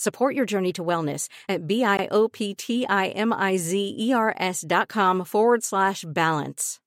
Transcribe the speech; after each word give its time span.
Support 0.00 0.34
your 0.34 0.46
journey 0.46 0.72
to 0.72 0.82
wellness 0.82 1.28
at 1.46 1.66
B-I-O-P-T-I-M-I-Z-E-R-S 1.66 4.64
dot 4.66 4.88
com 4.88 5.24
forward 5.26 5.62
slash 5.62 6.06
balance. 6.08 6.80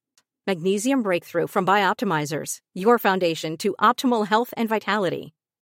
Magnesium 0.48 1.04
Breakthrough 1.04 1.46
from 1.46 1.64
Bioptimizers, 1.64 2.58
your 2.74 2.98
foundation 2.98 3.56
to 3.58 3.76
optimal 3.80 4.26
health 4.26 4.52
and 4.58 4.68
vitality. 4.68 5.36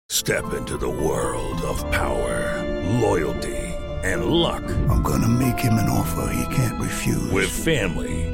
Step 0.07 0.53
into 0.53 0.77
the 0.77 0.89
world 0.89 1.61
of 1.63 1.79
power, 1.91 2.63
loyalty, 3.01 3.57
and 4.05 4.27
luck. 4.27 4.63
I'm 4.89 5.03
gonna 5.03 5.27
make 5.27 5.59
him 5.59 5.73
an 5.73 5.89
offer 5.89 6.31
he 6.31 6.55
can't 6.55 6.81
refuse. 6.81 7.31
With 7.31 7.49
family, 7.49 8.33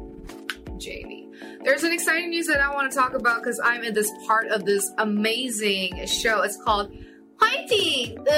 Jamie. 0.81 1.29
There's 1.63 1.83
an 1.83 1.93
exciting 1.93 2.31
news 2.31 2.47
that 2.47 2.59
I 2.59 2.73
want 2.73 2.91
to 2.91 2.97
talk 2.97 3.13
about 3.13 3.41
because 3.41 3.59
I'm 3.63 3.83
in 3.83 3.93
this 3.93 4.11
part 4.25 4.47
of 4.47 4.65
this 4.65 4.91
amazing 4.97 6.05
show. 6.07 6.41
It's 6.41 6.61
called 6.63 6.91
Fighting. 7.39 8.17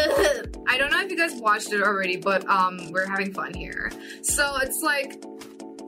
I 0.68 0.78
don't 0.78 0.92
know 0.92 1.02
if 1.02 1.10
you 1.10 1.18
guys 1.18 1.34
watched 1.36 1.72
it 1.74 1.82
already, 1.82 2.18
but 2.18 2.48
um, 2.48 2.92
we're 2.92 3.10
having 3.10 3.34
fun 3.34 3.54
here. 3.54 3.92
So 4.22 4.58
it's 4.58 4.82
like 4.82 5.24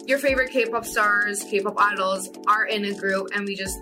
your 0.06 0.18
favorite 0.18 0.52
K-pop 0.52 0.86
stars, 0.86 1.44
K-pop 1.44 1.76
idols 1.78 2.30
are 2.48 2.66
in 2.66 2.86
a 2.86 2.94
group, 2.94 3.30
and 3.34 3.46
we 3.46 3.56
just 3.56 3.80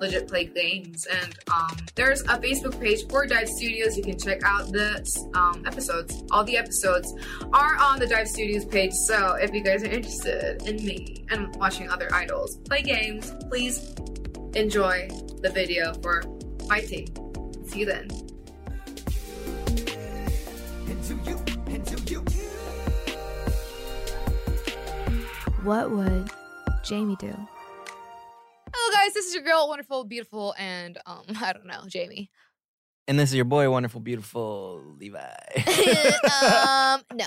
legit 0.00 0.28
play 0.28 0.46
games. 0.46 1.06
And 1.06 1.34
um, 1.52 1.76
there's 1.94 2.20
a 2.22 2.38
Facebook 2.38 2.80
page 2.80 3.06
for 3.08 3.26
Dive 3.26 3.48
Studios. 3.48 3.96
You 3.96 4.04
can 4.04 4.18
check 4.18 4.42
out 4.44 4.70
the 4.72 5.04
um, 5.34 5.64
episodes. 5.66 6.22
All 6.30 6.44
the 6.44 6.56
episodes 6.56 7.12
are 7.52 7.76
on 7.76 7.98
the 7.98 8.06
Dive 8.06 8.28
Studios 8.28 8.64
page. 8.64 8.92
So 8.92 9.34
if 9.34 9.52
you 9.52 9.62
guys 9.62 9.82
are 9.82 9.90
interested 9.90 10.62
in 10.62 10.76
me 10.84 11.24
and 11.30 11.54
watching 11.56 11.88
other 11.90 12.08
idols 12.12 12.56
play 12.68 12.82
games, 12.82 13.32
please 13.48 13.94
enjoy 14.54 15.08
the 15.40 15.50
video 15.50 15.92
for 15.94 16.22
my 16.68 16.80
fighting. 16.80 17.08
See 17.66 17.80
you 17.80 17.86
then. 17.86 18.08
What 25.62 25.90
would 25.90 26.30
Jamie 26.84 27.16
do? 27.16 27.34
Hello, 28.86 29.02
guys. 29.02 29.14
This 29.14 29.28
is 29.28 29.34
your 29.34 29.42
girl, 29.42 29.66
wonderful, 29.66 30.04
beautiful, 30.04 30.54
and 30.58 30.98
um, 31.06 31.22
I 31.40 31.54
don't 31.54 31.64
know, 31.64 31.84
Jamie. 31.86 32.30
And 33.08 33.18
this 33.18 33.30
is 33.30 33.34
your 33.34 33.46
boy, 33.46 33.70
wonderful, 33.70 33.98
beautiful 33.98 34.82
Levi. 35.00 35.18
um, 35.56 37.00
no. 37.14 37.24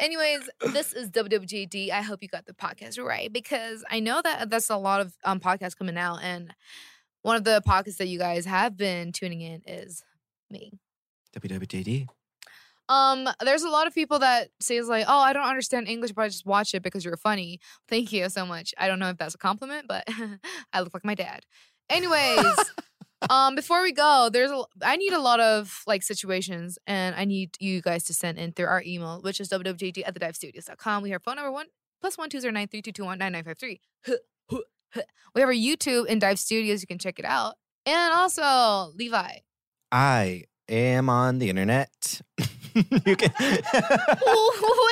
Anyways, 0.00 0.50
this 0.72 0.92
is 0.92 1.08
WWJD. 1.10 1.90
I 1.90 2.02
hope 2.02 2.20
you 2.20 2.28
got 2.28 2.46
the 2.46 2.52
podcast 2.52 3.00
right 3.00 3.32
because 3.32 3.84
I 3.92 4.00
know 4.00 4.22
that 4.24 4.50
that's 4.50 4.70
a 4.70 4.76
lot 4.76 5.00
of 5.00 5.14
um 5.22 5.38
podcasts 5.38 5.76
coming 5.76 5.96
out, 5.96 6.18
and 6.20 6.52
one 7.22 7.36
of 7.36 7.44
the 7.44 7.62
podcasts 7.64 7.98
that 7.98 8.08
you 8.08 8.18
guys 8.18 8.44
have 8.46 8.76
been 8.76 9.12
tuning 9.12 9.40
in 9.40 9.62
is 9.64 10.02
me. 10.50 10.72
WWJD. 11.38 12.08
Um, 12.92 13.26
there's 13.42 13.62
a 13.62 13.70
lot 13.70 13.86
of 13.86 13.94
people 13.94 14.18
that 14.18 14.48
says 14.60 14.86
like, 14.86 15.06
"Oh, 15.08 15.18
I 15.18 15.32
don't 15.32 15.46
understand 15.46 15.88
English, 15.88 16.12
but 16.12 16.22
I 16.22 16.28
just 16.28 16.44
watch 16.44 16.74
it 16.74 16.82
because 16.82 17.04
you're 17.04 17.16
funny." 17.16 17.58
Thank 17.88 18.12
you 18.12 18.28
so 18.28 18.44
much. 18.44 18.74
I 18.76 18.86
don't 18.86 18.98
know 18.98 19.08
if 19.08 19.16
that's 19.16 19.34
a 19.34 19.38
compliment, 19.38 19.86
but 19.88 20.04
I 20.72 20.80
look 20.80 20.92
like 20.92 21.04
my 21.04 21.14
dad. 21.14 21.46
Anyways, 21.88 22.44
um, 23.30 23.54
before 23.54 23.82
we 23.82 23.92
go, 23.92 24.28
there's 24.30 24.50
a 24.50 24.62
I 24.82 24.96
need 24.96 25.14
a 25.14 25.20
lot 25.20 25.40
of 25.40 25.82
like 25.86 26.02
situations, 26.02 26.78
and 26.86 27.14
I 27.16 27.24
need 27.24 27.56
you 27.60 27.80
guys 27.80 28.04
to 28.04 28.14
send 28.14 28.38
in 28.38 28.52
through 28.52 28.66
our 28.66 28.82
email, 28.84 29.22
which 29.22 29.40
is 29.40 29.48
wwjd 29.48 30.02
at 30.06 30.14
thedivestudios.com. 30.14 31.02
We 31.02 31.10
have 31.10 31.22
phone 31.22 31.36
number 31.36 31.52
one 31.52 31.66
plus 32.02 32.18
one 32.18 32.28
two 32.28 32.40
zero 32.40 32.52
nine 32.52 32.68
three 32.68 32.82
two 32.82 32.92
two 32.92 33.04
one 33.04 33.18
nine 33.18 33.32
nine 33.32 33.44
five 33.44 33.58
three. 33.58 33.80
We 35.34 35.40
have 35.40 35.48
our 35.48 35.54
YouTube 35.54 36.06
in 36.06 36.18
Dive 36.18 36.38
Studios. 36.38 36.82
You 36.82 36.86
can 36.86 36.98
check 36.98 37.18
it 37.18 37.24
out, 37.24 37.54
and 37.86 38.12
also 38.12 38.92
Levi. 38.94 39.38
I 39.90 40.44
am 40.68 41.08
on 41.08 41.38
the 41.38 41.48
internet. 41.48 41.90
you 43.06 43.16
can 43.16 43.32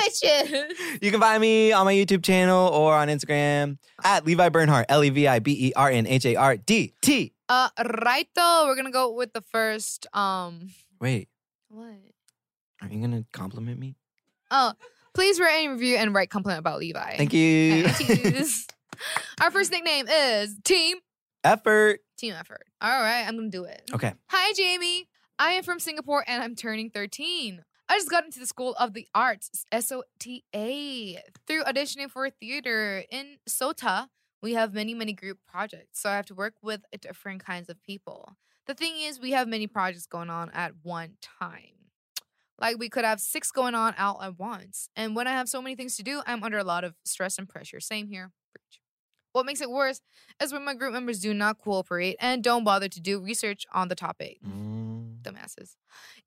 Which 0.01 0.25
is 0.25 0.79
you 1.03 1.11
can 1.11 1.21
find 1.21 1.41
me 1.41 1.73
on 1.73 1.85
my 1.85 1.95
YouTube 1.95 2.23
channel 2.23 2.69
or 2.69 2.95
on 2.95 3.09
Instagram 3.09 3.79
at 4.05 4.25
Levi 4.27 4.49
Bernhardt, 4.49 4.87
L 4.89 5.05
E 5.05 5.11
V 5.11 5.27
I 5.29 5.39
B 5.39 5.69
E 5.69 5.73
R 5.75 5.91
N 5.91 6.07
H 6.07 6.25
A 6.27 6.37
R 6.37 6.57
D 6.57 6.95
T. 7.03 7.33
uh 7.49 7.69
right 8.03 8.29
though. 8.35 8.65
We're 8.67 8.77
gonna 8.77 8.91
go 8.91 9.13
with 9.13 9.33
the 9.33 9.43
first 9.43 10.07
um 10.13 10.71
Wait, 11.01 11.29
what? 11.69 11.95
are 12.83 12.89
you 12.89 13.01
gonna 13.01 13.25
compliment 13.33 13.79
me? 13.79 13.97
Oh, 14.51 14.73
please 15.15 15.39
write 15.41 15.67
a 15.67 15.71
review 15.71 15.97
and 15.97 16.15
write 16.15 16.31
compliment 16.31 16.59
about 16.61 16.79
Levi. 16.81 17.17
Thank 17.17 17.33
you. 17.33 17.87
Our 19.41 19.51
first 19.51 19.71
nickname 19.71 20.07
is 20.09 20.57
Team 20.65 20.99
Effort. 21.45 22.01
Team 22.19 22.35
Effort. 22.39 22.65
All 22.81 23.01
right, 23.01 23.25
I'm 23.27 23.37
gonna 23.37 23.49
do 23.49 23.65
it. 23.65 23.83
Okay. 23.95 24.13
Hi, 24.29 24.53
Jamie. 24.55 25.09
I 25.39 25.53
am 25.53 25.63
from 25.63 25.79
Singapore 25.81 26.23
and 26.27 26.43
I'm 26.43 26.55
turning 26.55 26.91
13. 26.91 27.65
I 27.91 27.95
just 27.97 28.09
got 28.09 28.25
into 28.25 28.39
the 28.39 28.47
School 28.47 28.77
of 28.79 28.95
the 28.95 29.09
Arts, 29.17 29.67
SOTA, 29.73 31.19
through 31.45 31.65
auditioning 31.65 32.09
for 32.09 32.31
theater 32.31 33.03
in 33.11 33.39
SOTA. 33.49 34.07
We 34.41 34.55
have 34.55 34.73
many, 34.73 34.95
many 34.95 35.13
group 35.13 35.39
projects, 35.45 36.01
so 36.01 36.09
I 36.09 36.15
have 36.15 36.27
to 36.27 36.35
work 36.37 36.55
with 36.63 36.83
different 37.01 37.45
kinds 37.45 37.69
of 37.69 37.83
people. 37.83 38.37
The 38.69 38.75
thing 38.75 38.93
is, 39.01 39.19
we 39.19 39.33
have 39.33 39.49
many 39.49 39.67
projects 39.67 40.07
going 40.07 40.31
on 40.31 40.51
at 40.51 40.75
one 40.85 41.15
time. 41.21 41.91
Like 42.61 42.79
we 42.79 42.89
could 42.89 43.05
have 43.05 43.21
six 43.21 43.51
going 43.51 43.75
on 43.75 43.95
out 43.99 44.23
at 44.23 44.39
once. 44.39 44.89
And 44.95 45.17
when 45.17 45.27
I 45.27 45.33
have 45.33 45.49
so 45.49 45.61
many 45.61 45.75
things 45.75 45.97
to 45.97 46.05
do, 46.05 46.23
I'm 46.27 46.45
under 46.45 46.59
a 46.59 46.65
lot 46.65 46.85
of 46.85 46.95
stress 47.05 47.39
and 47.39 47.49
pressure. 47.49 47.81
Same 47.81 48.07
here. 48.07 48.31
What 49.33 49.47
makes 49.47 49.61
it 49.61 49.71
worse 49.71 50.01
is 50.41 50.53
when 50.53 50.65
my 50.65 50.75
group 50.75 50.93
members 50.93 51.19
do 51.19 51.35
not 51.35 51.59
cooperate 51.59 52.17
and 52.21 52.45
don't 52.45 52.63
bother 52.63 52.89
to 52.89 53.01
do 53.01 53.19
research 53.21 53.67
on 53.73 53.89
the 53.89 53.97
topic. 53.97 54.39
Mm. 54.47 54.80
Dumbasses. 55.23 55.77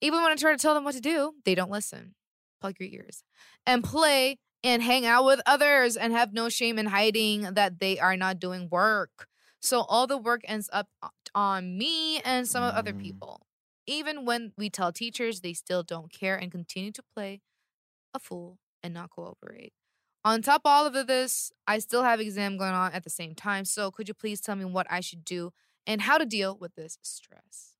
Even 0.02 0.22
when 0.22 0.32
I 0.32 0.36
try 0.36 0.52
to 0.52 0.58
tell 0.58 0.74
them 0.74 0.84
what 0.84 0.96
to 0.96 1.02
do, 1.02 1.34
they 1.46 1.56
don't 1.56 1.72
listen. 1.72 2.16
Plug 2.62 2.76
your 2.80 2.90
ears. 2.90 3.24
And 3.66 3.84
play 3.84 4.38
and 4.64 4.82
hang 4.82 5.06
out 5.06 5.26
with 5.26 5.42
others 5.46 5.98
and 5.98 6.14
have 6.14 6.34
no 6.34 6.50
shame 6.50 6.80
in 6.80 6.86
hiding 6.88 7.54
that 7.54 7.80
they 7.80 8.00
are 8.00 8.16
not 8.16 8.40
doing 8.40 8.70
work. 8.72 9.28
So 9.62 9.82
all 9.82 10.08
the 10.08 10.18
work 10.18 10.42
ends 10.46 10.70
up 10.72 10.88
on 11.36 11.78
me 11.78 12.20
and 12.22 12.48
some 12.48 12.64
other 12.64 12.94
Mm. 12.94 13.02
people. 13.02 13.48
Even 13.86 14.26
when 14.26 14.54
we 14.58 14.70
tell 14.70 14.92
teachers, 14.94 15.42
they 15.42 15.54
still 15.54 15.84
don't 15.84 16.12
care 16.12 16.36
and 16.38 16.52
continue 16.52 16.92
to 16.94 17.04
play 17.04 17.42
a 18.14 18.20
fool 18.20 18.60
and 18.82 18.94
not 18.94 19.10
cooperate. 19.10 19.74
On 20.26 20.42
top 20.42 20.62
of 20.64 20.70
all 20.72 20.86
of 20.86 21.08
this, 21.08 21.52
I 21.68 21.80
still 21.80 22.04
have 22.04 22.22
exam 22.22 22.58
going 22.58 22.74
on 22.74 22.94
at 22.94 23.04
the 23.04 23.10
same 23.10 23.36
time. 23.36 23.66
So 23.66 23.92
could 23.92 24.08
you 24.08 24.14
please 24.14 24.40
tell 24.40 24.56
me 24.56 24.64
what 24.66 24.88
I 24.90 25.02
should 25.02 25.26
do 25.26 25.52
and 25.86 26.02
how 26.02 26.18
to 26.18 26.26
deal 26.26 26.58
with 26.58 26.76
this 26.76 26.98
stress? 27.02 27.73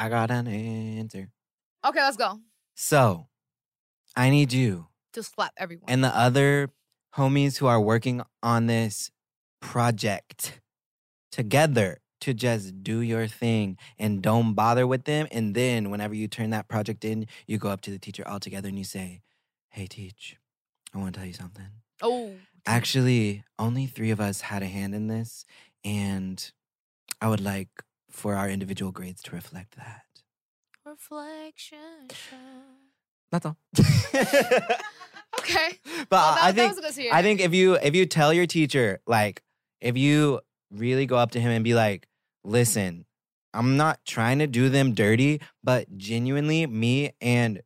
I 0.00 0.08
got 0.08 0.30
an 0.30 0.46
answer. 0.46 1.28
Okay, 1.84 2.00
let's 2.00 2.16
go. 2.16 2.40
So, 2.74 3.26
I 4.16 4.30
need 4.30 4.50
you 4.52 4.88
To 5.12 5.22
slap 5.22 5.52
everyone. 5.58 5.84
and 5.88 6.02
the 6.02 6.08
other 6.16 6.70
homies 7.16 7.58
who 7.58 7.66
are 7.66 7.80
working 7.80 8.22
on 8.42 8.66
this 8.66 9.10
project 9.60 10.60
together 11.30 12.00
to 12.22 12.32
just 12.34 12.82
do 12.82 13.00
your 13.00 13.26
thing 13.26 13.76
and 13.98 14.22
don't 14.22 14.54
bother 14.54 14.86
with 14.86 15.04
them. 15.04 15.26
And 15.30 15.54
then 15.54 15.90
whenever 15.90 16.14
you 16.14 16.28
turn 16.28 16.50
that 16.50 16.68
project 16.68 17.04
in, 17.04 17.26
you 17.46 17.58
go 17.58 17.68
up 17.68 17.80
to 17.82 17.90
the 17.90 17.98
teacher 17.98 18.26
all 18.26 18.40
together 18.40 18.68
and 18.68 18.78
you 18.78 18.84
say, 18.84 19.22
Hey, 19.70 19.86
teach, 19.86 20.36
I 20.94 20.98
want 20.98 21.12
to 21.14 21.18
tell 21.20 21.26
you 21.26 21.32
something. 21.34 21.66
Oh, 22.02 22.32
Actually, 22.66 23.44
only 23.58 23.86
three 23.86 24.10
of 24.10 24.20
us 24.20 24.42
had 24.42 24.62
a 24.62 24.66
hand 24.66 24.94
in 24.94 25.06
this, 25.06 25.46
and 25.82 26.50
I 27.20 27.28
would 27.28 27.40
like 27.40 27.68
for 28.10 28.34
our 28.36 28.48
individual 28.48 28.92
grades 28.92 29.22
to 29.24 29.32
reflect 29.32 29.76
that. 29.76 30.02
reflection. 30.84 32.08
That's 33.30 33.46
all. 33.46 33.56
Okay. 35.38 35.70
but 36.08 36.10
Well, 36.10 36.34
that- 36.34 36.44
I 36.44 36.52
think 36.52 36.72
was 36.76 36.80
good 36.84 36.94
to 36.94 37.00
hear. 37.02 37.12
I 37.14 37.22
think 37.22 37.40
if 37.40 37.54
you 37.54 37.74
if 37.74 37.94
you 37.94 38.04
tell 38.04 38.32
your 38.32 38.46
teacher 38.46 39.00
like 39.06 39.42
if 39.80 39.96
you 39.96 40.40
really 40.70 41.06
go 41.06 41.16
up 41.16 41.30
to 41.32 41.40
him 41.40 41.50
and 41.52 41.62
be 41.64 41.72
like, 41.74 42.06
"Listen, 42.44 43.06
I'm 43.54 43.76
not 43.76 44.00
trying 44.04 44.40
to 44.40 44.46
do 44.46 44.68
them 44.68 44.92
dirty, 44.94 45.40
but 45.62 45.96
genuinely 45.96 46.66
me 46.66 47.12
and 47.20 47.62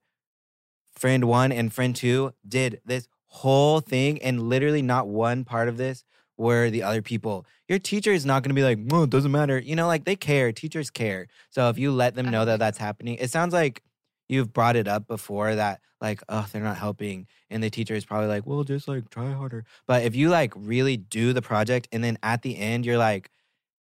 friend 0.94 1.24
1 1.24 1.52
and 1.52 1.72
friend 1.72 1.96
2 1.96 2.32
did 2.46 2.80
this 2.84 3.08
whole 3.26 3.80
thing 3.80 4.22
and 4.22 4.48
literally 4.48 4.82
not 4.82 5.08
one 5.08 5.44
part 5.44 5.68
of 5.68 5.76
this 5.76 6.04
were 6.36 6.70
the 6.70 6.82
other 6.82 7.02
people. 7.02 7.46
Your 7.68 7.78
teacher 7.78 8.12
is 8.12 8.26
not 8.26 8.42
going 8.42 8.50
to 8.50 8.54
be 8.54 8.64
like, 8.64 8.78
"Well, 8.86 9.04
it 9.04 9.10
doesn't 9.10 9.30
matter." 9.30 9.58
You 9.58 9.76
know, 9.76 9.86
like 9.86 10.04
they 10.04 10.16
care. 10.16 10.52
Teachers 10.52 10.90
care. 10.90 11.28
So 11.50 11.68
if 11.68 11.78
you 11.78 11.92
let 11.92 12.14
them 12.14 12.30
know 12.30 12.44
that 12.44 12.52
uh-huh. 12.52 12.56
that's 12.58 12.78
happening, 12.78 13.16
it 13.16 13.30
sounds 13.30 13.52
like 13.52 13.82
you've 14.28 14.52
brought 14.52 14.76
it 14.76 14.88
up 14.88 15.06
before 15.06 15.54
that 15.54 15.80
like, 16.00 16.22
oh, 16.28 16.46
they're 16.52 16.62
not 16.62 16.76
helping 16.76 17.26
and 17.50 17.62
the 17.62 17.70
teacher 17.70 17.94
is 17.94 18.04
probably 18.04 18.28
like, 18.28 18.46
well, 18.46 18.64
just 18.64 18.88
like 18.88 19.10
try 19.10 19.32
harder. 19.32 19.64
But 19.86 20.04
if 20.04 20.14
you 20.14 20.28
like 20.28 20.52
really 20.56 20.96
do 20.96 21.32
the 21.32 21.42
project 21.42 21.88
and 21.92 22.04
then 22.04 22.18
at 22.22 22.42
the 22.42 22.56
end 22.56 22.86
you're 22.86 22.98
like, 22.98 23.30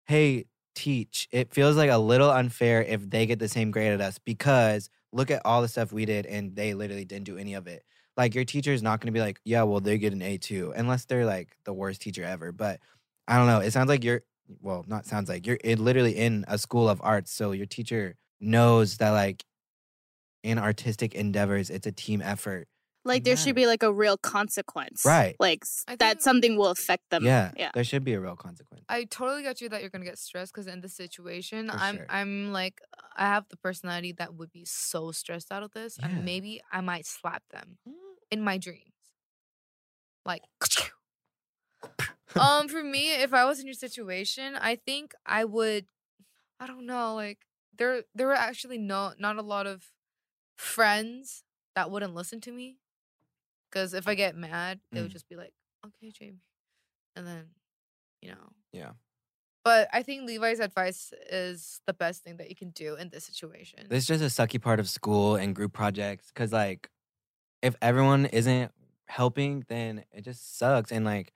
hey, 0.05 0.45
teach, 0.75 1.27
it 1.31 1.53
feels 1.53 1.75
like 1.75 1.89
a 1.89 1.97
little 1.97 2.29
unfair 2.29 2.83
if 2.83 3.09
they 3.09 3.25
get 3.25 3.39
the 3.39 3.47
same 3.47 3.71
grade 3.71 3.93
at 3.93 4.01
us 4.01 4.19
because 4.19 4.89
look 5.11 5.31
at 5.31 5.41
all 5.45 5.61
the 5.61 5.67
stuff 5.67 5.91
we 5.91 6.05
did 6.05 6.25
and 6.25 6.55
they 6.55 6.73
literally 6.73 7.05
didn't 7.05 7.25
do 7.25 7.37
any 7.37 7.53
of 7.53 7.67
it. 7.67 7.83
Like 8.17 8.33
your 8.35 8.43
teacher 8.45 8.73
is 8.73 8.81
not 8.81 8.99
going 8.99 9.13
to 9.13 9.17
be 9.17 9.21
like, 9.21 9.39
yeah, 9.45 9.63
well, 9.63 9.79
they 9.79 9.97
get 9.99 10.11
an 10.11 10.21
A 10.23 10.37
too, 10.37 10.73
unless 10.75 11.05
they're 11.05 11.25
like 11.25 11.55
the 11.65 11.73
worst 11.73 12.01
teacher 12.01 12.23
ever. 12.23 12.51
But 12.51 12.79
I 13.27 13.37
don't 13.37 13.47
know. 13.47 13.59
It 13.59 13.71
sounds 13.71 13.89
like 13.89 14.03
you're, 14.03 14.23
well, 14.61 14.83
not 14.87 15.05
sounds 15.05 15.29
like 15.29 15.45
you're 15.45 15.57
in, 15.57 15.83
literally 15.83 16.15
in 16.17 16.43
a 16.47 16.57
school 16.57 16.89
of 16.89 16.99
arts. 17.03 17.31
So 17.31 17.51
your 17.51 17.67
teacher 17.67 18.15
knows 18.41 18.97
that 18.97 19.11
like 19.11 19.43
in 20.43 20.57
artistic 20.57 21.13
endeavors, 21.15 21.69
it's 21.69 21.85
a 21.87 21.91
team 21.91 22.21
effort. 22.21 22.67
Like 23.05 23.23
there 23.23 23.37
should 23.37 23.55
be 23.55 23.67
like 23.67 23.83
a 23.83 23.93
real 23.93 24.17
consequence. 24.17 25.03
Right. 25.05 25.37
Like 25.39 25.59
s- 25.63 25.85
I 25.87 25.95
that 25.95 26.21
something 26.21 26.57
will 26.57 26.67
affect 26.67 27.09
them. 27.09 27.23
yeah, 27.23 27.51
Yeah. 27.55 27.71
there 27.73 27.85
should 27.85 28.03
be 28.03 28.13
a 28.13 28.19
real 28.19 28.35
consequence. 28.35 28.83
I 28.89 29.05
totally 29.05 29.43
got 29.43 29.61
you 29.61 29.69
that 29.69 29.79
you're 29.79 29.89
gonna 29.89 30.03
get 30.03 30.17
stressed 30.17 30.53
because 30.53 30.67
in 30.67 30.81
this 30.81 30.93
situation, 30.93 31.69
For 31.69 31.77
I'm 31.77 31.95
sure. 31.97 32.05
I'm 32.09 32.51
like 32.51 32.81
I 33.15 33.27
have 33.27 33.45
the 33.49 33.55
personality 33.55 34.11
that 34.17 34.33
would 34.35 34.51
be 34.51 34.65
so 34.65 35.11
stressed 35.13 35.53
out 35.53 35.63
of 35.63 35.71
this, 35.71 35.97
Yeah. 35.99 36.07
and 36.09 36.25
maybe 36.25 36.59
I 36.69 36.81
might 36.81 37.05
slap 37.05 37.43
them 37.49 37.77
in 38.31 38.41
my 38.41 38.57
dreams. 38.57 38.83
Like, 40.25 40.41
um, 42.39 42.67
for 42.67 42.83
me, 42.83 43.11
if 43.13 43.33
I 43.33 43.45
was 43.45 43.59
in 43.59 43.65
your 43.65 43.73
situation, 43.73 44.55
I 44.55 44.75
think 44.75 45.13
I 45.25 45.45
would. 45.45 45.85
I 46.59 46.67
don't 46.67 46.85
know, 46.87 47.15
like 47.15 47.39
there 47.77 48.03
there 48.15 48.27
were 48.27 48.33
actually 48.33 48.79
no 48.79 49.13
not 49.19 49.37
a 49.37 49.41
lot 49.43 49.67
of 49.67 49.85
friends 50.57 51.43
that 51.75 51.91
wouldn't 51.91 52.15
listen 52.15 52.41
to 52.41 52.51
me, 52.51 52.79
because 53.69 53.93
if 53.93 54.07
I 54.07 54.15
get 54.15 54.35
mad, 54.35 54.79
they 54.93 55.01
would 55.01 55.11
Mm. 55.11 55.13
just 55.13 55.29
be 55.29 55.35
like, 55.35 55.53
"Okay, 55.85 56.11
Jamie," 56.11 56.41
and 57.15 57.27
then, 57.27 57.51
you 58.21 58.29
know, 58.31 58.53
Yeah. 58.73 58.93
but 59.63 59.89
I 59.93 60.03
think 60.03 60.25
Levi's 60.27 60.59
advice 60.59 61.13
is 61.29 61.81
the 61.85 61.93
best 61.93 62.23
thing 62.23 62.37
that 62.37 62.49
you 62.49 62.55
can 62.55 62.71
do 62.71 62.95
in 62.95 63.09
this 63.09 63.25
situation. 63.25 63.87
This 63.89 64.09
is 64.09 64.19
just 64.19 64.23
a 64.39 64.41
sucky 64.43 64.61
part 64.61 64.79
of 64.79 64.89
school 64.89 65.35
and 65.35 65.55
group 65.55 65.73
projects 65.73 66.27
because, 66.29 66.51
like, 66.53 66.89
if 67.61 67.75
everyone 67.81 68.25
isn't 68.27 68.71
helping, 69.07 69.65
then 69.69 70.03
it 70.11 70.21
just 70.23 70.57
sucks. 70.57 70.91
And, 70.91 71.05
like, 71.05 71.33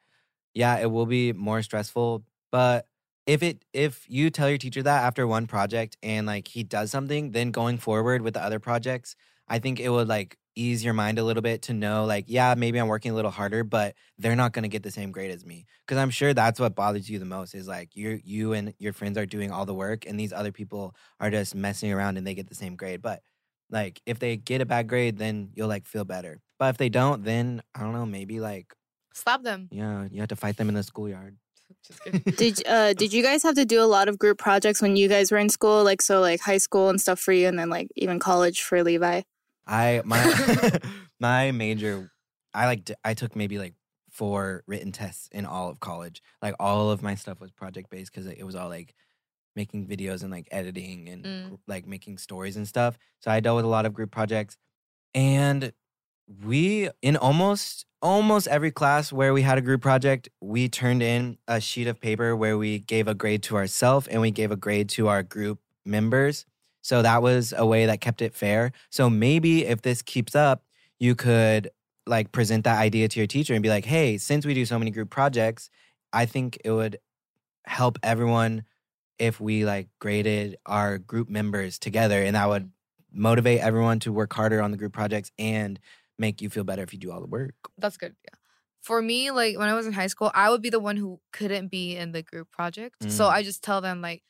yeah, 0.53 0.79
it 0.79 0.91
will 0.91 1.06
be 1.06 1.33
more 1.33 1.62
stressful. 1.62 2.23
But 2.51 2.88
if 3.27 3.44
it 3.44 3.63
if 3.73 4.06
you 4.09 4.29
tell 4.29 4.50
your 4.50 4.57
teacher 4.57 4.83
that 4.83 5.03
after 5.03 5.27
one 5.27 5.47
project 5.47 5.97
and 6.03 6.25
like 6.27 6.47
he 6.47 6.63
does 6.63 6.91
something, 6.91 7.31
then 7.31 7.51
going 7.51 7.77
forward 7.77 8.21
with 8.21 8.33
the 8.33 8.44
other 8.44 8.59
projects, 8.59 9.15
I 9.47 9.59
think 9.59 9.79
it 9.79 9.89
would 9.89 10.07
like 10.07 10.38
ease 10.56 10.83
your 10.83 10.94
mind 10.94 11.18
a 11.18 11.23
little 11.23 11.41
bit 11.41 11.62
to 11.63 11.73
know 11.73 12.03
like, 12.06 12.25
yeah, 12.27 12.56
maybe 12.57 12.77
I'm 12.79 12.88
working 12.88 13.12
a 13.12 13.15
little 13.15 13.31
harder, 13.31 13.63
but 13.63 13.95
they're 14.18 14.35
not 14.35 14.51
gonna 14.53 14.68
get 14.68 14.83
the 14.83 14.91
same 14.91 15.12
grade 15.12 15.31
as 15.31 15.45
me. 15.45 15.65
Cause 15.88 15.97
I'm 15.97 16.09
sure 16.09 16.33
that's 16.33 16.59
what 16.59 16.75
bothers 16.75 17.09
you 17.09 17.19
the 17.19 17.25
most 17.25 17.53
is 17.56 17.68
like 17.68 17.95
you 17.95 18.19
you 18.23 18.53
and 18.53 18.73
your 18.79 18.94
friends 18.94 19.18
are 19.18 19.25
doing 19.25 19.51
all 19.51 19.65
the 19.65 19.73
work 19.73 20.06
and 20.06 20.19
these 20.19 20.33
other 20.33 20.51
people 20.51 20.95
are 21.19 21.29
just 21.31 21.56
messing 21.56 21.91
around 21.94 22.18
and 22.18 22.27
they 22.27 22.33
get 22.35 22.47
the 22.50 22.56
same 22.56 22.75
grade. 22.75 23.01
But 23.01 23.21
like 23.71 24.01
if 24.06 24.19
they 24.19 24.38
get 24.38 24.62
a 24.62 24.65
bad 24.65 24.88
grade, 24.88 25.18
then 25.18 25.50
you'll 25.56 25.68
like 25.69 25.85
feel 25.88 26.06
better. 26.06 26.39
But 26.59 26.69
if 26.69 26.77
they 26.77 26.89
don't, 26.89 27.23
then 27.23 27.62
I 27.73 27.81
don't 27.81 27.94
know, 27.94 28.06
maybe 28.06 28.39
like 28.39 28.73
Stop 29.13 29.44
them. 29.44 29.68
yeah, 29.71 30.07
you 30.12 30.19
have 30.19 30.29
to 30.29 30.35
fight 30.35 30.57
them 30.57 30.69
in 30.69 30.75
the 30.75 30.83
schoolyard. 30.83 31.38
Just 31.88 32.03
kidding. 32.03 32.21
Did 32.38 32.68
uh 32.68 32.94
did 32.94 33.13
you 33.13 33.23
guys 33.23 33.44
have 33.44 33.56
to 33.56 33.65
do 33.65 33.81
a 33.81 33.85
lot 33.88 34.09
of 34.09 34.19
group 34.19 34.38
projects 34.38 34.81
when 34.81 34.95
you 34.97 35.07
guys 35.07 35.31
were 35.31 35.38
in 35.38 35.50
school? 35.50 35.83
Like 35.83 36.01
so 36.01 36.19
like 36.19 36.41
high 36.41 36.57
school 36.59 36.89
and 36.89 37.00
stuff 37.00 37.19
for 37.19 37.31
you 37.31 37.47
and 37.47 37.57
then 37.57 37.69
like 37.69 37.88
even 37.95 38.19
college 38.19 38.62
for 38.62 38.83
Levi? 38.83 39.21
I 39.65 40.01
my 40.06 40.79
my 41.19 41.51
major 41.51 42.12
I 42.53 42.65
like 42.65 42.91
I 43.06 43.13
took 43.13 43.35
maybe 43.35 43.57
like 43.57 43.73
four 44.09 44.63
written 44.68 44.91
tests 44.91 45.29
in 45.31 45.45
all 45.45 45.69
of 45.69 45.79
college. 45.79 46.21
Like 46.41 46.56
all 46.59 46.91
of 46.91 47.01
my 47.01 47.15
stuff 47.15 47.39
was 47.39 47.51
project 47.51 47.89
based 47.89 48.12
because 48.13 48.27
it 48.27 48.44
was 48.44 48.56
all 48.56 48.68
like 48.68 48.94
making 49.56 49.88
videos 49.88 50.24
and 50.24 50.31
like 50.31 50.48
editing 50.51 51.09
and 51.09 51.25
Mm. 51.25 51.59
like 51.68 51.86
making 51.86 52.18
stories 52.18 52.56
and 52.57 52.68
stuff. 52.68 52.98
So 53.19 53.31
I 53.31 53.39
dealt 53.39 53.57
with 53.57 53.65
a 53.65 53.69
lot 53.69 53.86
of 53.86 53.94
group 53.94 54.12
projects, 54.12 54.57
and 55.13 55.74
we 56.45 56.89
in 57.01 57.18
almost 57.18 57.86
almost 58.01 58.48
every 58.48 58.71
class 58.71 59.12
where 59.13 59.33
we 59.33 59.44
had 59.44 59.57
a 59.57 59.62
group 59.62 59.81
project, 59.81 60.27
we 60.42 60.68
turned 60.68 61.03
in 61.03 61.38
a 61.48 61.62
sheet 61.62 61.88
of 61.88 62.00
paper 62.01 62.36
where 62.36 62.57
we 62.57 62.80
gave 62.80 63.07
a 63.07 63.13
grade 63.13 63.44
to 63.44 63.56
ourselves 63.56 64.07
and 64.07 64.21
we 64.21 64.31
gave 64.31 64.51
a 64.51 64.56
grade 64.56 64.89
to 64.89 65.07
our 65.07 65.21
group 65.21 65.59
members. 65.86 66.45
So 66.81 67.04
that 67.04 67.21
was 67.21 67.54
a 67.56 67.65
way 67.65 67.86
that 67.86 68.01
kept 68.01 68.21
it 68.24 68.33
fair. 68.33 68.71
So 68.89 69.07
maybe 69.09 69.65
if 69.65 69.83
this 69.83 70.01
keeps 70.01 70.33
up, 70.36 70.63
you 71.00 71.13
could 71.13 71.69
like 72.07 72.31
present 72.31 72.63
that 72.63 72.80
idea 72.80 73.07
to 73.07 73.19
your 73.19 73.27
teacher 73.27 73.54
and 73.54 73.62
be 73.62 73.69
like, 73.69 73.86
"Hey, 73.86 74.18
since 74.18 74.45
we 74.47 74.56
do 74.56 74.65
so 74.65 74.80
many 74.80 74.89
group 74.89 75.12
projects, 75.12 75.69
I 76.12 76.25
think 76.25 76.57
it 76.65 76.71
would 76.71 76.97
help 77.65 78.00
everyone 78.04 78.63
if 79.21 79.39
we 79.39 79.65
like 79.65 79.88
graded 80.00 80.57
our 80.65 80.97
group 80.97 81.29
members 81.29 81.77
together 81.79 82.21
and 82.23 82.35
that 82.35 82.47
would 82.50 82.71
motivate 83.13 83.59
everyone 83.59 83.99
to 83.99 84.11
work 84.11 84.33
harder 84.33 84.61
on 84.61 84.71
the 84.71 84.78
group 84.78 84.94
projects 84.94 85.31
and 85.37 85.80
make 86.18 86.42
you 86.42 86.49
feel 86.49 86.63
better 86.63 86.83
if 86.83 86.92
you 86.94 86.99
do 86.99 87.11
all 87.11 87.21
the 87.21 87.28
work." 87.28 87.56
That's 87.78 87.97
good. 87.97 88.16
Yeah. 88.25 88.35
For 88.81 89.01
me, 89.01 89.30
like 89.31 89.57
when 89.59 89.69
I 89.69 89.75
was 89.75 89.85
in 89.85 89.94
high 89.94 90.07
school, 90.07 90.31
I 90.33 90.49
would 90.49 90.61
be 90.61 90.69
the 90.71 90.80
one 90.80 90.97
who 90.97 91.19
couldn't 91.31 91.68
be 91.69 91.95
in 91.95 92.13
the 92.13 92.23
group 92.23 92.49
project. 92.51 92.95
So 93.11 93.25
Mm. 93.25 93.30
I 93.37 93.44
just 93.44 93.61
tell 93.63 93.80
them 93.81 94.01
like, 94.01 94.23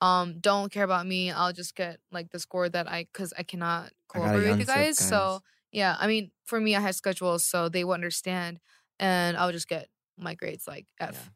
um, 0.00 0.40
don't 0.40 0.72
care 0.72 0.84
about 0.84 1.06
me. 1.06 1.30
I'll 1.30 1.52
just 1.52 1.74
get 1.74 2.00
like 2.10 2.30
the 2.30 2.38
score 2.38 2.68
that 2.70 2.88
I 2.88 3.04
because 3.12 3.34
I 3.36 3.42
cannot 3.42 3.92
cooperate 4.08 4.48
with 4.50 4.60
you 4.60 4.64
guys. 4.66 4.98
guys. 4.98 5.08
So 5.08 5.42
yeah, 5.72 5.96
I 6.00 6.06
mean, 6.06 6.30
for 6.44 6.58
me, 6.58 6.74
I 6.74 6.80
had 6.80 6.94
schedules, 6.94 7.44
so 7.44 7.68
they 7.68 7.84
would 7.84 7.94
understand, 7.94 8.60
and 8.98 9.36
I 9.36 9.44
would 9.44 9.52
just 9.52 9.68
get 9.68 9.88
my 10.16 10.34
grades 10.34 10.66
like 10.66 10.86
F. 10.98 11.12
Yeah. 11.14 11.28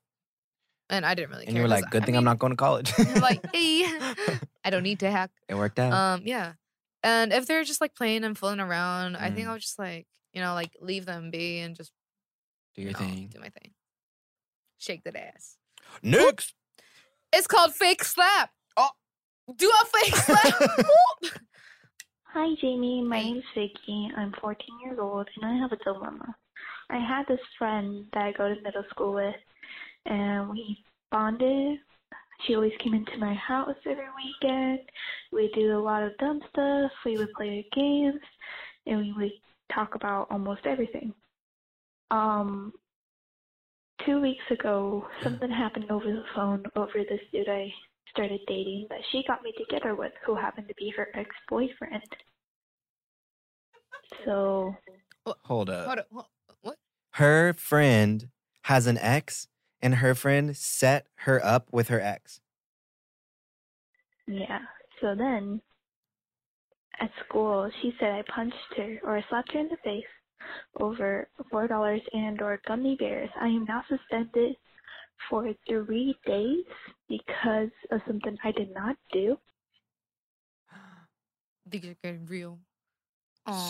And 0.90 1.06
I 1.06 1.14
didn't 1.14 1.30
really 1.30 1.46
And 1.46 1.54
care. 1.54 1.62
you 1.62 1.68
were 1.68 1.74
'cause, 1.74 1.82
like, 1.82 1.90
"Good 1.90 2.02
I 2.02 2.06
thing 2.06 2.16
I'm 2.16 2.24
not 2.24 2.38
going 2.38 2.50
to 2.52 2.56
college." 2.56 2.92
I'm 2.98 3.20
like, 3.20 3.40
hey, 3.54 3.84
I 4.64 4.70
don't 4.70 4.82
need 4.82 5.00
to 5.00 5.10
hack. 5.10 5.30
it 5.48 5.54
worked 5.54 5.78
out. 5.78 5.92
Um, 5.92 6.22
yeah. 6.24 6.54
And 7.02 7.32
if 7.32 7.46
they're 7.46 7.64
just 7.64 7.80
like 7.80 7.94
playing 7.94 8.24
and 8.24 8.36
fooling 8.36 8.60
around, 8.60 9.16
I 9.16 9.30
think 9.30 9.46
Mm. 9.48 9.50
I'll 9.52 9.58
just 9.58 9.78
like, 9.78 10.06
you 10.32 10.40
know, 10.40 10.54
like 10.54 10.76
leave 10.80 11.04
them 11.06 11.30
be 11.30 11.58
and 11.60 11.74
just 11.74 11.92
do 12.74 12.82
your 12.82 12.90
you 12.90 12.92
know, 12.94 12.98
thing. 12.98 13.28
do 13.32 13.40
my 13.40 13.48
thing. 13.48 13.72
Shake 14.78 15.04
that 15.04 15.16
ass. 15.16 15.56
Next. 16.02 16.54
It's 17.32 17.46
called 17.46 17.74
fake 17.74 18.04
slap. 18.04 18.50
Oh, 18.76 18.90
do 19.56 19.70
a 19.70 19.84
fake 19.86 20.16
slap. 20.16 20.54
Hi, 22.24 22.54
Jamie. 22.60 23.02
My 23.02 23.18
Hey. 23.18 23.32
name's 23.32 23.44
Vicky. 23.54 24.10
I'm 24.16 24.32
14 24.40 24.66
years 24.84 24.98
old, 25.00 25.28
and 25.36 25.44
I 25.50 25.56
have 25.58 25.72
a 25.72 25.76
dilemma. 25.84 26.34
I 26.90 26.98
had 26.98 27.26
this 27.28 27.40
friend 27.58 28.06
that 28.12 28.22
I 28.22 28.32
go 28.32 28.54
to 28.54 28.60
middle 28.62 28.84
school 28.90 29.12
with, 29.14 29.34
and 30.06 30.50
we 30.50 30.82
bonded. 31.10 31.78
She 32.46 32.54
always 32.56 32.72
came 32.80 32.94
into 32.94 33.16
my 33.18 33.34
house 33.34 33.76
every 33.86 34.06
weekend. 34.16 34.80
We 35.30 35.50
do 35.54 35.76
a 35.76 35.80
lot 35.80 36.02
of 36.02 36.16
dumb 36.18 36.40
stuff. 36.50 36.90
We 37.04 37.16
would 37.16 37.32
play 37.34 37.66
games, 37.72 38.20
and 38.86 38.98
we 38.98 39.12
would 39.12 39.32
talk 39.72 39.94
about 39.94 40.28
almost 40.30 40.66
everything. 40.66 41.14
Um, 42.10 42.72
two 44.04 44.20
weeks 44.20 44.44
ago, 44.50 45.06
something 45.22 45.50
happened 45.50 45.90
over 45.90 46.04
the 46.04 46.24
phone 46.34 46.64
over 46.76 46.92
this 47.08 47.20
dude 47.32 47.48
I 47.48 47.72
started 48.10 48.40
dating 48.46 48.86
that 48.90 49.00
she 49.10 49.24
got 49.26 49.42
me 49.42 49.52
together 49.56 49.94
with, 49.94 50.12
who 50.26 50.34
happened 50.34 50.68
to 50.68 50.74
be 50.74 50.92
her 50.96 51.08
ex-boyfriend. 51.14 52.02
So 54.24 54.76
Hold 55.26 55.70
up. 55.70 55.86
Hold 55.86 55.98
up. 55.98 56.06
What? 56.10 56.76
Her 57.12 57.52
friend 57.52 58.28
has 58.64 58.86
an 58.86 58.98
ex, 58.98 59.48
and 59.82 59.96
her 59.96 60.14
friend 60.14 60.56
set 60.56 61.06
her 61.26 61.44
up 61.44 61.68
with 61.72 61.88
her 61.88 62.00
ex. 62.00 62.40
Yeah. 64.26 64.60
So 65.00 65.14
then, 65.16 65.60
at 67.00 67.10
school, 67.26 67.68
she 67.80 67.92
said 67.98 68.10
I 68.12 68.22
punched 68.32 68.56
her 68.76 68.98
or 69.02 69.18
I 69.18 69.24
slapped 69.28 69.52
her 69.52 69.58
in 69.60 69.68
the 69.68 69.76
face 69.82 70.04
over 70.80 71.28
four 71.50 71.66
dollars 71.66 72.00
and 72.12 72.40
or 72.40 72.60
gummy 72.66 72.96
bears. 72.98 73.30
I 73.40 73.46
am 73.46 73.64
now 73.68 73.82
suspended 73.88 74.54
for 75.30 75.52
three 75.68 76.16
days 76.26 76.64
because 77.08 77.70
of 77.90 78.00
something 78.06 78.36
I 78.44 78.52
did 78.52 78.72
not 78.74 78.96
do. 79.12 79.36
These 81.66 81.84
are 81.84 81.96
getting 82.02 82.26
real. 82.26 82.58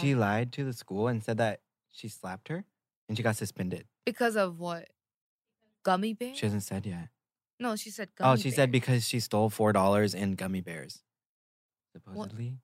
She 0.01 0.13
um 0.13 0.21
lied 0.21 0.53
to 0.55 0.65
the 0.65 0.73
school 0.75 1.09
and 1.09 1.23
said 1.25 1.39
that 1.39 1.61
she 1.91 2.09
slapped 2.09 2.49
her 2.49 2.65
and 3.09 3.17
she 3.17 3.23
got 3.23 3.37
suspended. 3.37 3.87
because 4.05 4.37
of 4.37 4.59
what? 4.59 4.89
Gummy 5.83 6.15
bear? 6.15 6.35
She 6.35 6.47
hasn't 6.47 6.63
said 6.63 6.87
yet. 6.87 7.09
no, 7.59 7.77
she 7.77 7.91
said 7.91 8.09
gummy 8.17 8.33
Oh, 8.33 8.37
she 8.37 8.51
said 8.51 8.71
because 8.71 9.07
she 9.07 9.21
stole 9.21 9.51
four 9.51 9.73
dollars 9.73 10.15
in 10.15 10.35
gummy 10.35 10.61
bears. 10.61 11.03
Supposedly. 11.93 12.59